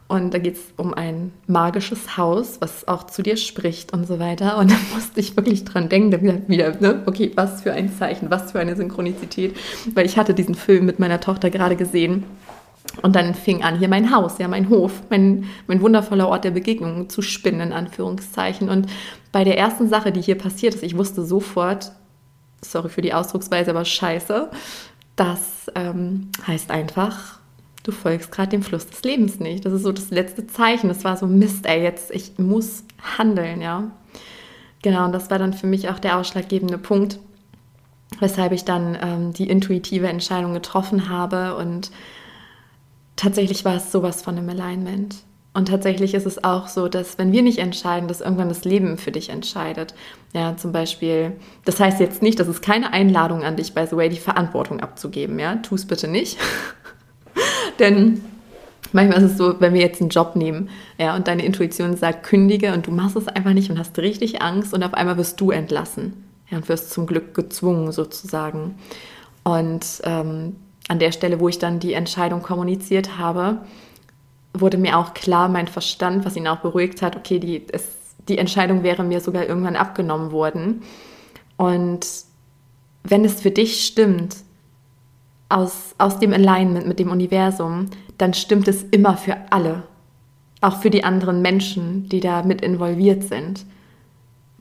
Und 0.07 0.34
da 0.34 0.39
geht 0.39 0.55
es 0.55 0.62
um 0.75 0.93
ein 0.93 1.31
magisches 1.47 2.17
Haus, 2.17 2.60
was 2.60 2.86
auch 2.86 3.05
zu 3.05 3.23
dir 3.23 3.38
spricht 3.38 3.93
und 3.93 4.05
so 4.05 4.19
weiter. 4.19 4.57
Und 4.57 4.69
da 4.69 4.75
musste 4.93 5.21
ich 5.21 5.38
wirklich 5.38 5.63
dran 5.63 5.88
denken, 5.88 6.12
dann 6.12 6.21
wieder, 6.21 6.47
wieder 6.49 6.81
ne? 6.81 7.03
okay, 7.05 7.31
was 7.36 7.62
für 7.62 7.71
ein 7.71 7.91
Zeichen, 7.93 8.29
was 8.29 8.51
für 8.51 8.60
eine 8.60 8.75
Synchronizität. 8.75 9.55
Weil 9.93 10.05
ich 10.05 10.17
hatte 10.17 10.34
diesen 10.34 10.53
Film 10.53 10.86
mit 10.86 10.99
meiner 10.99 11.21
Tochter 11.21 11.49
gerade 11.49 11.77
gesehen. 11.77 12.25
Und 13.01 13.15
dann 13.15 13.34
fing 13.34 13.63
an, 13.63 13.79
hier 13.79 13.88
mein 13.88 14.13
Haus, 14.13 14.38
ja, 14.38 14.49
mein 14.49 14.67
Hof, 14.67 14.91
mein, 15.10 15.45
mein 15.67 15.81
wundervoller 15.81 16.27
Ort 16.27 16.43
der 16.43 16.51
Begegnung 16.51 17.10
zu 17.10 17.21
spinnen, 17.21 17.62
in 17.62 17.73
Anführungszeichen. 17.73 18.69
Und 18.69 18.88
bei 19.31 19.45
der 19.45 19.57
ersten 19.57 19.88
Sache, 19.88 20.12
die 20.12 20.21
hier 20.21 20.38
passiert 20.38 20.75
ist, 20.75 20.84
ich 20.84 20.97
wusste 20.97 21.23
sofort, 21.23 21.93
sorry 22.62 22.89
für 22.89 23.01
die 23.01 23.13
Ausdrucksweise, 23.13 23.71
aber 23.71 23.86
scheiße, 23.86 24.49
das 25.21 25.71
ähm, 25.75 26.29
heißt 26.47 26.71
einfach, 26.71 27.38
du 27.84 27.91
folgst 27.91 28.31
gerade 28.31 28.49
dem 28.49 28.63
Fluss 28.63 28.88
des 28.88 29.03
Lebens 29.03 29.39
nicht. 29.39 29.63
Das 29.63 29.71
ist 29.71 29.84
so 29.84 29.91
das 29.91 30.10
letzte 30.10 30.47
Zeichen. 30.47 30.88
Das 30.88 31.03
war 31.03 31.15
so 31.15 31.27
Mist, 31.27 31.67
ey, 31.67 31.84
jetzt, 31.84 32.10
ich 32.10 32.39
muss 32.39 32.84
handeln, 33.19 33.62
ja. 33.62 33.91
Genau, 34.81 35.05
und 35.05 35.12
das 35.12 35.29
war 35.29 35.38
dann 35.38 35.53
für 35.53 35.67
mich 35.67 35.89
auch 35.89 35.99
der 35.99 36.17
ausschlaggebende 36.17 36.79
Punkt, 36.79 37.19
weshalb 38.19 38.51
ich 38.51 38.65
dann 38.65 38.97
ähm, 38.99 39.31
die 39.31 39.47
intuitive 39.47 40.07
Entscheidung 40.07 40.55
getroffen 40.55 41.07
habe. 41.07 41.55
Und 41.55 41.91
tatsächlich 43.15 43.63
war 43.63 43.75
es 43.75 43.91
sowas 43.91 44.23
von 44.23 44.39
einem 44.39 44.49
Alignment. 44.49 45.17
Und 45.53 45.67
tatsächlich 45.67 46.13
ist 46.13 46.25
es 46.25 46.43
auch 46.43 46.67
so, 46.67 46.87
dass 46.87 47.17
wenn 47.17 47.33
wir 47.33 47.41
nicht 47.41 47.57
entscheiden, 47.57 48.07
dass 48.07 48.21
irgendwann 48.21 48.47
das 48.47 48.63
Leben 48.63 48.97
für 48.97 49.11
dich 49.11 49.29
entscheidet. 49.29 49.93
Ja, 50.33 50.55
zum 50.55 50.71
Beispiel, 50.71 51.33
das 51.65 51.79
heißt 51.79 51.99
jetzt 51.99 52.21
nicht, 52.21 52.39
das 52.39 52.47
ist 52.47 52.61
keine 52.61 52.93
Einladung 52.93 53.43
an 53.43 53.57
dich, 53.57 53.73
by 53.73 53.85
the 53.85 53.97
way, 53.97 54.07
die 54.07 54.15
Verantwortung 54.15 54.79
abzugeben. 54.79 55.39
Ja, 55.39 55.57
tu 55.57 55.75
es 55.75 55.85
bitte 55.85 56.07
nicht. 56.07 56.37
Denn 57.79 58.23
manchmal 58.93 59.17
ist 59.21 59.31
es 59.31 59.37
so, 59.37 59.59
wenn 59.59 59.73
wir 59.73 59.81
jetzt 59.81 59.99
einen 59.99 60.09
Job 60.09 60.37
nehmen, 60.37 60.69
ja, 60.97 61.17
und 61.17 61.27
deine 61.27 61.43
Intuition 61.43 61.97
sagt, 61.97 62.23
kündige 62.23 62.73
und 62.73 62.87
du 62.87 62.91
machst 62.91 63.17
es 63.17 63.27
einfach 63.27 63.53
nicht 63.53 63.69
und 63.69 63.77
hast 63.77 63.99
richtig 63.99 64.41
Angst 64.41 64.73
und 64.73 64.83
auf 64.83 64.93
einmal 64.93 65.17
wirst 65.17 65.41
du 65.41 65.51
entlassen. 65.51 66.23
Ja, 66.49 66.57
und 66.57 66.69
wirst 66.69 66.91
zum 66.91 67.07
Glück 67.07 67.33
gezwungen 67.33 67.91
sozusagen. 67.91 68.75
Und 69.43 69.85
ähm, 70.03 70.55
an 70.87 70.99
der 70.99 71.11
Stelle, 71.11 71.41
wo 71.41 71.49
ich 71.49 71.59
dann 71.59 71.79
die 71.79 71.93
Entscheidung 71.93 72.41
kommuniziert 72.41 73.17
habe, 73.17 73.59
wurde 74.53 74.77
mir 74.77 74.97
auch 74.97 75.13
klar, 75.13 75.49
mein 75.49 75.67
Verstand, 75.67 76.25
was 76.25 76.35
ihn 76.35 76.47
auch 76.47 76.59
beruhigt 76.59 77.01
hat, 77.01 77.15
okay, 77.15 77.39
die, 77.39 77.65
es, 77.71 77.87
die 78.27 78.37
Entscheidung 78.37 78.83
wäre 78.83 79.03
mir 79.03 79.21
sogar 79.21 79.45
irgendwann 79.47 79.75
abgenommen 79.75 80.31
worden. 80.31 80.81
Und 81.57 82.05
wenn 83.03 83.25
es 83.25 83.41
für 83.41 83.51
dich 83.51 83.85
stimmt, 83.85 84.37
aus, 85.49 85.95
aus 85.97 86.19
dem 86.19 86.33
Alignment 86.33 86.87
mit 86.87 86.99
dem 86.99 87.11
Universum, 87.11 87.87
dann 88.17 88.33
stimmt 88.33 88.67
es 88.67 88.83
immer 88.83 89.17
für 89.17 89.37
alle. 89.49 89.83
Auch 90.61 90.81
für 90.81 90.89
die 90.89 91.03
anderen 91.03 91.41
Menschen, 91.41 92.07
die 92.07 92.19
da 92.19 92.43
mit 92.43 92.61
involviert 92.61 93.23
sind. 93.23 93.65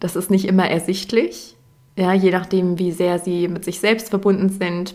Das 0.00 0.16
ist 0.16 0.30
nicht 0.30 0.46
immer 0.46 0.68
ersichtlich, 0.68 1.56
ja, 1.96 2.14
je 2.14 2.30
nachdem, 2.30 2.78
wie 2.78 2.92
sehr 2.92 3.18
sie 3.18 3.46
mit 3.48 3.64
sich 3.64 3.80
selbst 3.80 4.08
verbunden 4.08 4.48
sind, 4.48 4.94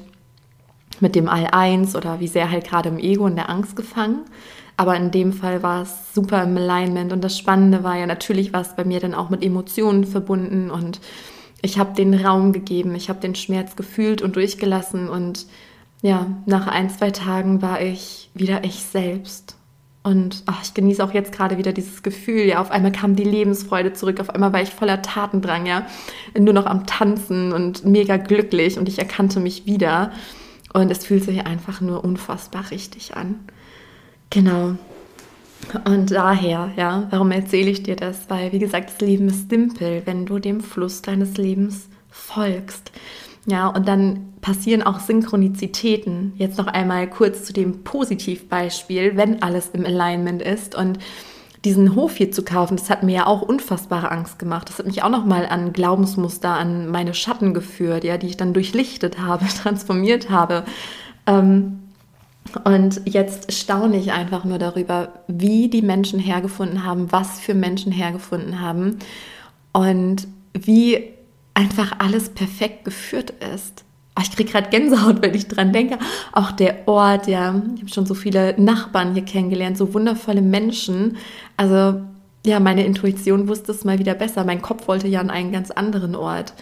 mit 1.00 1.16
dem 1.16 1.30
All-Eins 1.30 1.96
oder 1.96 2.20
wie 2.20 2.28
sehr 2.28 2.50
halt 2.50 2.68
gerade 2.68 2.90
im 2.90 2.98
Ego 2.98 3.26
und 3.26 3.36
der 3.36 3.50
Angst 3.50 3.76
gefangen. 3.76 4.22
Aber 4.78 4.96
in 4.96 5.12
dem 5.12 5.32
Fall 5.32 5.64
war 5.64 5.84
es 5.84 6.14
super 6.14 6.44
im 6.44 6.58
Alignment. 6.58 7.14
Und 7.14 7.24
das 7.24 7.38
Spannende 7.38 7.84
war 7.84 7.98
ja, 7.98 8.06
natürlich 8.06 8.54
war 8.54 8.62
es 8.62 8.76
bei 8.76 8.84
mir 8.84 9.00
dann 9.00 9.14
auch 9.14 9.30
mit 9.30 9.44
Emotionen 9.44 10.06
verbunden. 10.06 10.70
Und 10.70 11.00
ich 11.62 11.80
habe 11.80 11.96
den 11.96 12.14
Raum 12.14 12.52
gegeben, 12.52 12.96
ich 12.96 13.10
habe 13.10 13.20
den 13.20 13.36
Schmerz 13.36 13.76
gefühlt 13.76 14.22
und 14.22 14.36
durchgelassen. 14.36 15.08
Und 15.08 15.46
ja, 16.02 16.28
nach 16.46 16.68
ein, 16.68 16.90
zwei 16.90 17.12
Tagen 17.12 17.62
war 17.62 17.82
ich 17.82 18.30
wieder 18.34 18.64
ich 18.64 18.84
selbst. 18.84 19.56
Und 20.04 20.44
ach, 20.46 20.62
ich 20.62 20.76
genieße 20.76 21.04
auch 21.04 21.14
jetzt 21.14 21.32
gerade 21.32 21.58
wieder 21.58 21.74
dieses 21.74 22.04
Gefühl, 22.04 22.46
ja, 22.46 22.62
auf 22.62 22.70
einmal 22.70 22.92
kam 22.92 23.16
die 23.16 23.24
Lebensfreude 23.24 23.94
zurück, 23.94 24.20
auf 24.20 24.30
einmal 24.30 24.54
war 24.54 24.62
ich 24.62 24.70
voller 24.70 25.02
Tatendrang, 25.02 25.66
ja, 25.66 25.88
nur 26.38 26.54
noch 26.54 26.68
am 26.68 26.86
Tanzen 26.86 27.52
und 27.52 27.86
mega 27.86 28.18
glücklich. 28.18 28.78
Und 28.78 28.88
ich 28.88 29.00
erkannte 29.00 29.40
mich 29.40 29.66
wieder. 29.66 30.12
Und 30.74 30.92
es 30.92 31.06
fühlt 31.06 31.24
sich 31.24 31.48
einfach 31.48 31.82
nur 31.82 32.04
unfassbar 32.04 32.70
richtig 32.70 33.16
an. 33.16 33.40
Genau. 34.30 34.76
Und 35.86 36.12
daher, 36.12 36.72
ja, 36.76 37.08
warum 37.10 37.32
erzähle 37.32 37.72
ich 37.72 37.84
dir 37.84 37.96
das? 37.96 38.30
Weil, 38.30 38.52
wie 38.52 38.60
gesagt, 38.60 38.92
das 38.92 39.00
Leben 39.00 39.28
ist 39.28 39.50
simpel, 39.50 40.04
wenn 40.06 40.26
du 40.26 40.40
dem 40.40 40.62
Fluss 40.62 41.02
deines 41.02 41.38
Lebens 41.38 41.90
folgst. 42.10 42.92
Ja, 43.48 43.68
und 43.68 43.88
dann 43.88 44.34
passieren 44.42 44.84
auch 44.84 45.00
Synchronizitäten. 45.00 46.34
Jetzt 46.38 46.58
noch 46.58 46.68
einmal 46.68 47.10
kurz 47.10 47.46
zu 47.46 47.54
dem 47.54 47.84
Positivbeispiel, 47.84 49.18
wenn 49.18 49.42
alles 49.42 49.70
im 49.74 49.86
Alignment 49.86 50.42
ist 50.42 50.76
und 50.76 51.00
diesen 51.64 51.96
Hof 51.96 52.16
hier 52.16 52.32
zu 52.32 52.44
kaufen, 52.44 52.78
das 52.78 52.92
hat 52.92 53.02
mir 53.02 53.16
ja 53.16 53.26
auch 53.26 53.42
unfassbare 53.42 54.12
Angst 54.12 54.38
gemacht. 54.38 54.70
Das 54.70 54.78
hat 54.78 54.86
mich 54.86 55.02
auch 55.02 55.10
noch 55.10 55.26
mal 55.26 55.48
an 55.48 55.74
Glaubensmuster, 55.74 56.50
an 56.50 56.90
meine 56.90 57.16
Schatten 57.16 57.56
geführt, 57.56 58.04
ja, 58.04 58.18
die 58.18 58.28
ich 58.28 58.38
dann 58.38 58.54
durchlichtet 58.54 59.20
habe, 59.20 59.46
transformiert 59.64 60.30
habe. 60.30 60.64
Ähm, 61.26 61.80
und 62.64 63.02
jetzt 63.06 63.52
staune 63.52 63.98
ich 63.98 64.12
einfach 64.12 64.46
nur 64.46 64.60
darüber, 64.60 65.10
wie 65.28 65.70
die 65.70 65.82
Menschen 65.82 66.20
hergefunden 66.20 66.84
haben, 66.84 67.12
was 67.12 67.40
für 67.40 67.54
Menschen 67.54 67.92
hergefunden 67.92 68.62
haben 68.62 69.00
und 69.74 70.28
wie 70.54 71.04
einfach 71.54 72.00
alles 72.00 72.30
perfekt 72.30 72.86
geführt 72.86 73.32
ist. 73.54 73.84
Oh, 74.18 74.22
ich 74.24 74.32
kriege 74.32 74.52
gerade 74.52 74.70
Gänsehaut, 74.70 75.22
wenn 75.22 75.34
ich 75.34 75.48
dran 75.48 75.74
denke. 75.74 75.98
Auch 76.32 76.52
der 76.52 76.88
Ort, 76.88 77.28
ja. 77.28 77.62
Ich 77.76 77.82
habe 77.82 77.92
schon 77.92 78.06
so 78.06 78.14
viele 78.14 78.60
Nachbarn 78.62 79.14
hier 79.14 79.26
kennengelernt, 79.26 79.78
so 79.78 79.94
wundervolle 79.94 80.42
Menschen. 80.42 81.18
Also 81.58 82.02
ja, 82.46 82.60
meine 82.60 82.86
Intuition 82.86 83.50
wusste 83.50 83.72
es 83.74 83.84
mal 83.84 84.00
wieder 84.00 84.14
besser. 84.14 84.46
Mein 84.46 84.62
Kopf 84.62 84.88
wollte 84.88 85.08
ja 85.08 85.20
an 85.20 85.30
einen 85.30 85.52
ganz 85.52 85.72
anderen 85.72 86.16
Ort. 86.16 86.54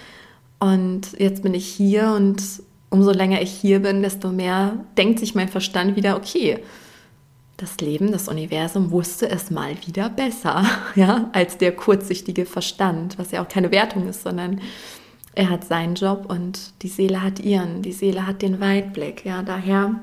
Und 0.60 1.20
jetzt 1.20 1.44
bin 1.44 1.54
ich 1.54 1.68
hier 1.68 2.14
und 2.14 2.42
umso 2.94 3.12
länger 3.12 3.42
ich 3.42 3.52
hier 3.52 3.82
bin, 3.82 4.04
desto 4.04 4.30
mehr 4.30 4.78
denkt 4.98 5.20
sich 5.20 5.34
mein 5.34 5.50
Verstand 5.50 5.96
wieder, 5.96 6.16
okay, 6.16 6.60
das 7.58 7.78
Leben, 7.78 8.12
das 8.12 8.28
Universum 8.28 8.92
wusste 8.92 9.28
es 9.30 9.50
mal 9.50 9.76
wieder 9.86 10.10
besser, 10.10 10.64
ja, 10.96 11.30
als 11.34 11.58
der 11.58 11.76
kurzsichtige 11.76 12.46
Verstand, 12.46 13.18
was 13.18 13.32
ja 13.32 13.44
auch 13.44 13.48
keine 13.48 13.72
Wertung 13.72 14.08
ist, 14.08 14.22
sondern 14.22 14.62
er 15.34 15.50
hat 15.50 15.66
seinen 15.66 15.96
Job 15.96 16.26
und 16.30 16.84
die 16.84 16.88
Seele 16.88 17.24
hat 17.24 17.40
ihren, 17.40 17.82
die 17.82 17.94
Seele 17.94 18.28
hat 18.28 18.44
den 18.44 18.60
Weitblick, 18.60 19.26
ja, 19.26 19.42
daher 19.42 19.96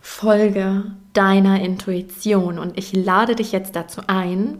folge 0.00 0.84
deiner 1.12 1.60
Intuition 1.60 2.58
und 2.58 2.76
ich 2.76 2.92
lade 2.92 3.36
dich 3.36 3.52
jetzt 3.52 3.76
dazu 3.76 4.00
ein, 4.08 4.58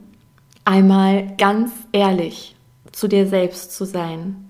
einmal 0.64 1.34
ganz 1.36 1.72
ehrlich 1.90 2.54
zu 2.92 3.08
dir 3.08 3.26
selbst 3.26 3.74
zu 3.74 3.84
sein. 3.84 4.49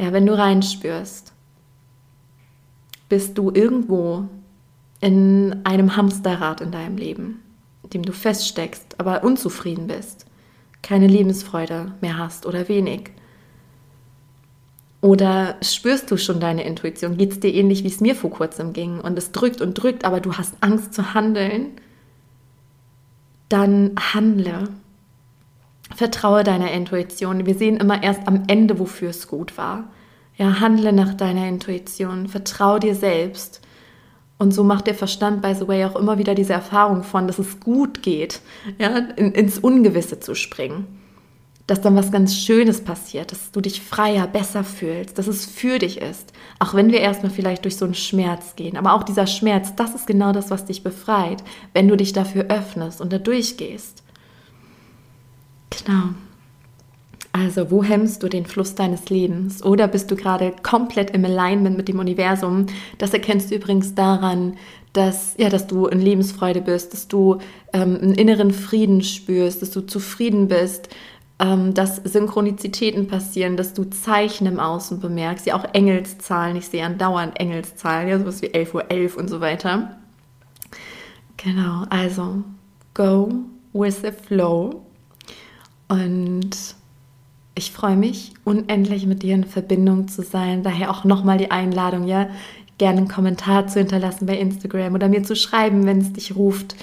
Ja, 0.00 0.14
wenn 0.14 0.24
du 0.24 0.32
reinspürst, 0.32 1.34
bist 3.10 3.36
du 3.36 3.50
irgendwo 3.50 4.28
in 5.02 5.60
einem 5.64 5.94
Hamsterrad 5.94 6.62
in 6.62 6.70
deinem 6.70 6.96
Leben, 6.96 7.42
in 7.82 7.90
dem 7.90 8.02
du 8.04 8.12
feststeckst, 8.12 8.98
aber 8.98 9.22
unzufrieden 9.24 9.88
bist, 9.88 10.24
keine 10.82 11.06
Lebensfreude 11.06 11.92
mehr 12.00 12.16
hast 12.16 12.46
oder 12.46 12.66
wenig. 12.68 13.10
Oder 15.02 15.56
spürst 15.60 16.10
du 16.10 16.16
schon 16.16 16.40
deine 16.40 16.64
Intuition? 16.64 17.18
Geht 17.18 17.32
es 17.32 17.40
dir 17.40 17.52
ähnlich, 17.52 17.84
wie 17.84 17.88
es 17.88 18.00
mir 18.00 18.14
vor 18.14 18.30
kurzem 18.30 18.72
ging? 18.72 19.00
Und 19.00 19.18
es 19.18 19.32
drückt 19.32 19.60
und 19.60 19.74
drückt, 19.74 20.06
aber 20.06 20.20
du 20.20 20.32
hast 20.32 20.54
Angst 20.62 20.94
zu 20.94 21.12
handeln? 21.12 21.72
Dann 23.50 23.96
handle. 24.14 24.68
Vertraue 25.94 26.44
deiner 26.44 26.70
Intuition. 26.72 27.46
Wir 27.46 27.54
sehen 27.54 27.76
immer 27.76 28.02
erst 28.02 28.26
am 28.26 28.44
Ende, 28.46 28.78
wofür 28.78 29.10
es 29.10 29.28
gut 29.28 29.58
war. 29.58 29.90
Ja, 30.36 30.60
handle 30.60 30.92
nach 30.92 31.14
deiner 31.14 31.48
Intuition. 31.48 32.28
Vertraue 32.28 32.80
dir 32.80 32.94
selbst. 32.94 33.60
Und 34.38 34.54
so 34.54 34.64
macht 34.64 34.86
der 34.86 34.94
Verstand, 34.94 35.42
by 35.42 35.54
the 35.54 35.68
way, 35.68 35.84
auch 35.84 35.96
immer 35.96 36.16
wieder 36.16 36.34
diese 36.34 36.54
Erfahrung 36.54 37.02
von, 37.02 37.26
dass 37.26 37.38
es 37.38 37.60
gut 37.60 38.02
geht, 38.02 38.40
ja, 38.78 38.96
in, 38.96 39.32
ins 39.32 39.58
Ungewisse 39.58 40.18
zu 40.18 40.34
springen. 40.34 40.86
Dass 41.66 41.82
dann 41.82 41.94
was 41.94 42.10
ganz 42.10 42.34
Schönes 42.34 42.82
passiert, 42.82 43.32
dass 43.32 43.52
du 43.52 43.60
dich 43.60 43.82
freier, 43.82 44.26
besser 44.26 44.64
fühlst, 44.64 45.18
dass 45.18 45.26
es 45.26 45.44
für 45.44 45.78
dich 45.78 46.00
ist. 46.00 46.32
Auch 46.58 46.72
wenn 46.72 46.90
wir 46.90 47.00
erstmal 47.00 47.30
vielleicht 47.30 47.64
durch 47.64 47.76
so 47.76 47.84
einen 47.84 47.92
Schmerz 47.92 48.56
gehen. 48.56 48.78
Aber 48.78 48.94
auch 48.94 49.02
dieser 49.02 49.26
Schmerz, 49.26 49.76
das 49.76 49.94
ist 49.94 50.06
genau 50.06 50.32
das, 50.32 50.50
was 50.50 50.64
dich 50.64 50.82
befreit, 50.82 51.44
wenn 51.74 51.86
du 51.86 51.98
dich 51.98 52.14
dafür 52.14 52.46
öffnest 52.48 53.02
und 53.02 53.12
da 53.12 53.18
durchgehst. 53.18 53.99
Genau. 55.70 56.10
Also, 57.32 57.70
wo 57.70 57.84
hemmst 57.84 58.22
du 58.22 58.28
den 58.28 58.44
Fluss 58.44 58.74
deines 58.74 59.08
Lebens? 59.08 59.62
Oder 59.62 59.86
bist 59.86 60.10
du 60.10 60.16
gerade 60.16 60.52
komplett 60.62 61.12
im 61.12 61.24
Alignment 61.24 61.76
mit 61.76 61.86
dem 61.86 62.00
Universum? 62.00 62.66
Das 62.98 63.14
erkennst 63.14 63.50
du 63.50 63.54
übrigens 63.54 63.94
daran, 63.94 64.56
dass, 64.92 65.34
ja, 65.38 65.48
dass 65.48 65.68
du 65.68 65.86
in 65.86 66.00
Lebensfreude 66.00 66.60
bist, 66.60 66.92
dass 66.92 67.06
du 67.06 67.38
ähm, 67.72 67.98
einen 68.02 68.14
inneren 68.14 68.50
Frieden 68.50 69.02
spürst, 69.02 69.62
dass 69.62 69.70
du 69.70 69.82
zufrieden 69.82 70.48
bist, 70.48 70.88
ähm, 71.38 71.72
dass 71.72 71.96
Synchronizitäten 71.96 73.06
passieren, 73.06 73.56
dass 73.56 73.74
du 73.74 73.84
Zeichen 73.84 74.48
im 74.48 74.58
Außen 74.58 74.98
bemerkst, 74.98 75.46
ja 75.46 75.54
auch 75.54 75.64
Engelszahlen. 75.72 76.56
Ich 76.56 76.66
sehe 76.66 76.84
andauernd 76.84 77.38
Engelszahlen, 77.38 78.08
ja, 78.08 78.18
sowas 78.18 78.42
wie 78.42 78.48
11.11 78.48 78.74
Uhr 78.74 78.90
11 78.90 79.16
und 79.16 79.28
so 79.28 79.40
weiter. 79.40 79.96
Genau, 81.36 81.84
also 81.88 82.42
go 82.92 83.32
with 83.72 84.02
the 84.02 84.10
flow. 84.10 84.82
Und 85.90 86.50
ich 87.56 87.72
freue 87.72 87.96
mich 87.96 88.32
unendlich 88.44 89.06
mit 89.06 89.24
dir 89.24 89.34
in 89.34 89.44
Verbindung 89.44 90.06
zu 90.06 90.22
sein. 90.22 90.62
Daher 90.62 90.90
auch 90.90 91.02
nochmal 91.02 91.36
die 91.36 91.50
Einladung, 91.50 92.06
ja, 92.06 92.30
gerne 92.78 92.98
einen 92.98 93.08
Kommentar 93.08 93.66
zu 93.66 93.80
hinterlassen 93.80 94.24
bei 94.24 94.38
Instagram 94.38 94.94
oder 94.94 95.08
mir 95.08 95.24
zu 95.24 95.34
schreiben, 95.34 95.84
wenn 95.86 95.98
es 95.98 96.12
dich 96.12 96.36
ruft. 96.36 96.76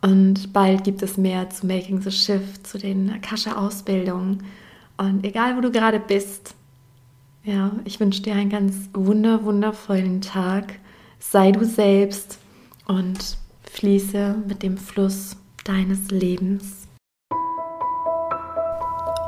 Und 0.00 0.52
bald 0.52 0.84
gibt 0.84 1.02
es 1.02 1.16
mehr 1.16 1.50
zu 1.50 1.66
Making 1.66 2.00
the 2.02 2.12
Shift, 2.12 2.66
zu 2.66 2.78
den 2.78 3.10
Akasha-Ausbildungen. 3.10 4.44
Und 4.96 5.24
egal, 5.24 5.56
wo 5.56 5.60
du 5.60 5.72
gerade 5.72 5.98
bist, 5.98 6.54
ja, 7.42 7.72
ich 7.84 7.98
wünsche 7.98 8.22
dir 8.22 8.34
einen 8.34 8.48
ganz 8.48 8.88
wunder, 8.94 9.44
wundervollen 9.44 10.20
Tag. 10.20 10.74
Sei 11.18 11.50
du 11.50 11.64
selbst 11.64 12.38
und 12.86 13.18
fließe 13.64 14.36
mit 14.46 14.62
dem 14.62 14.78
Fluss 14.78 15.36
deines 15.64 16.10
Lebens. 16.12 16.86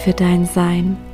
für 0.00 0.14
dein 0.14 0.46
Sein. 0.46 1.09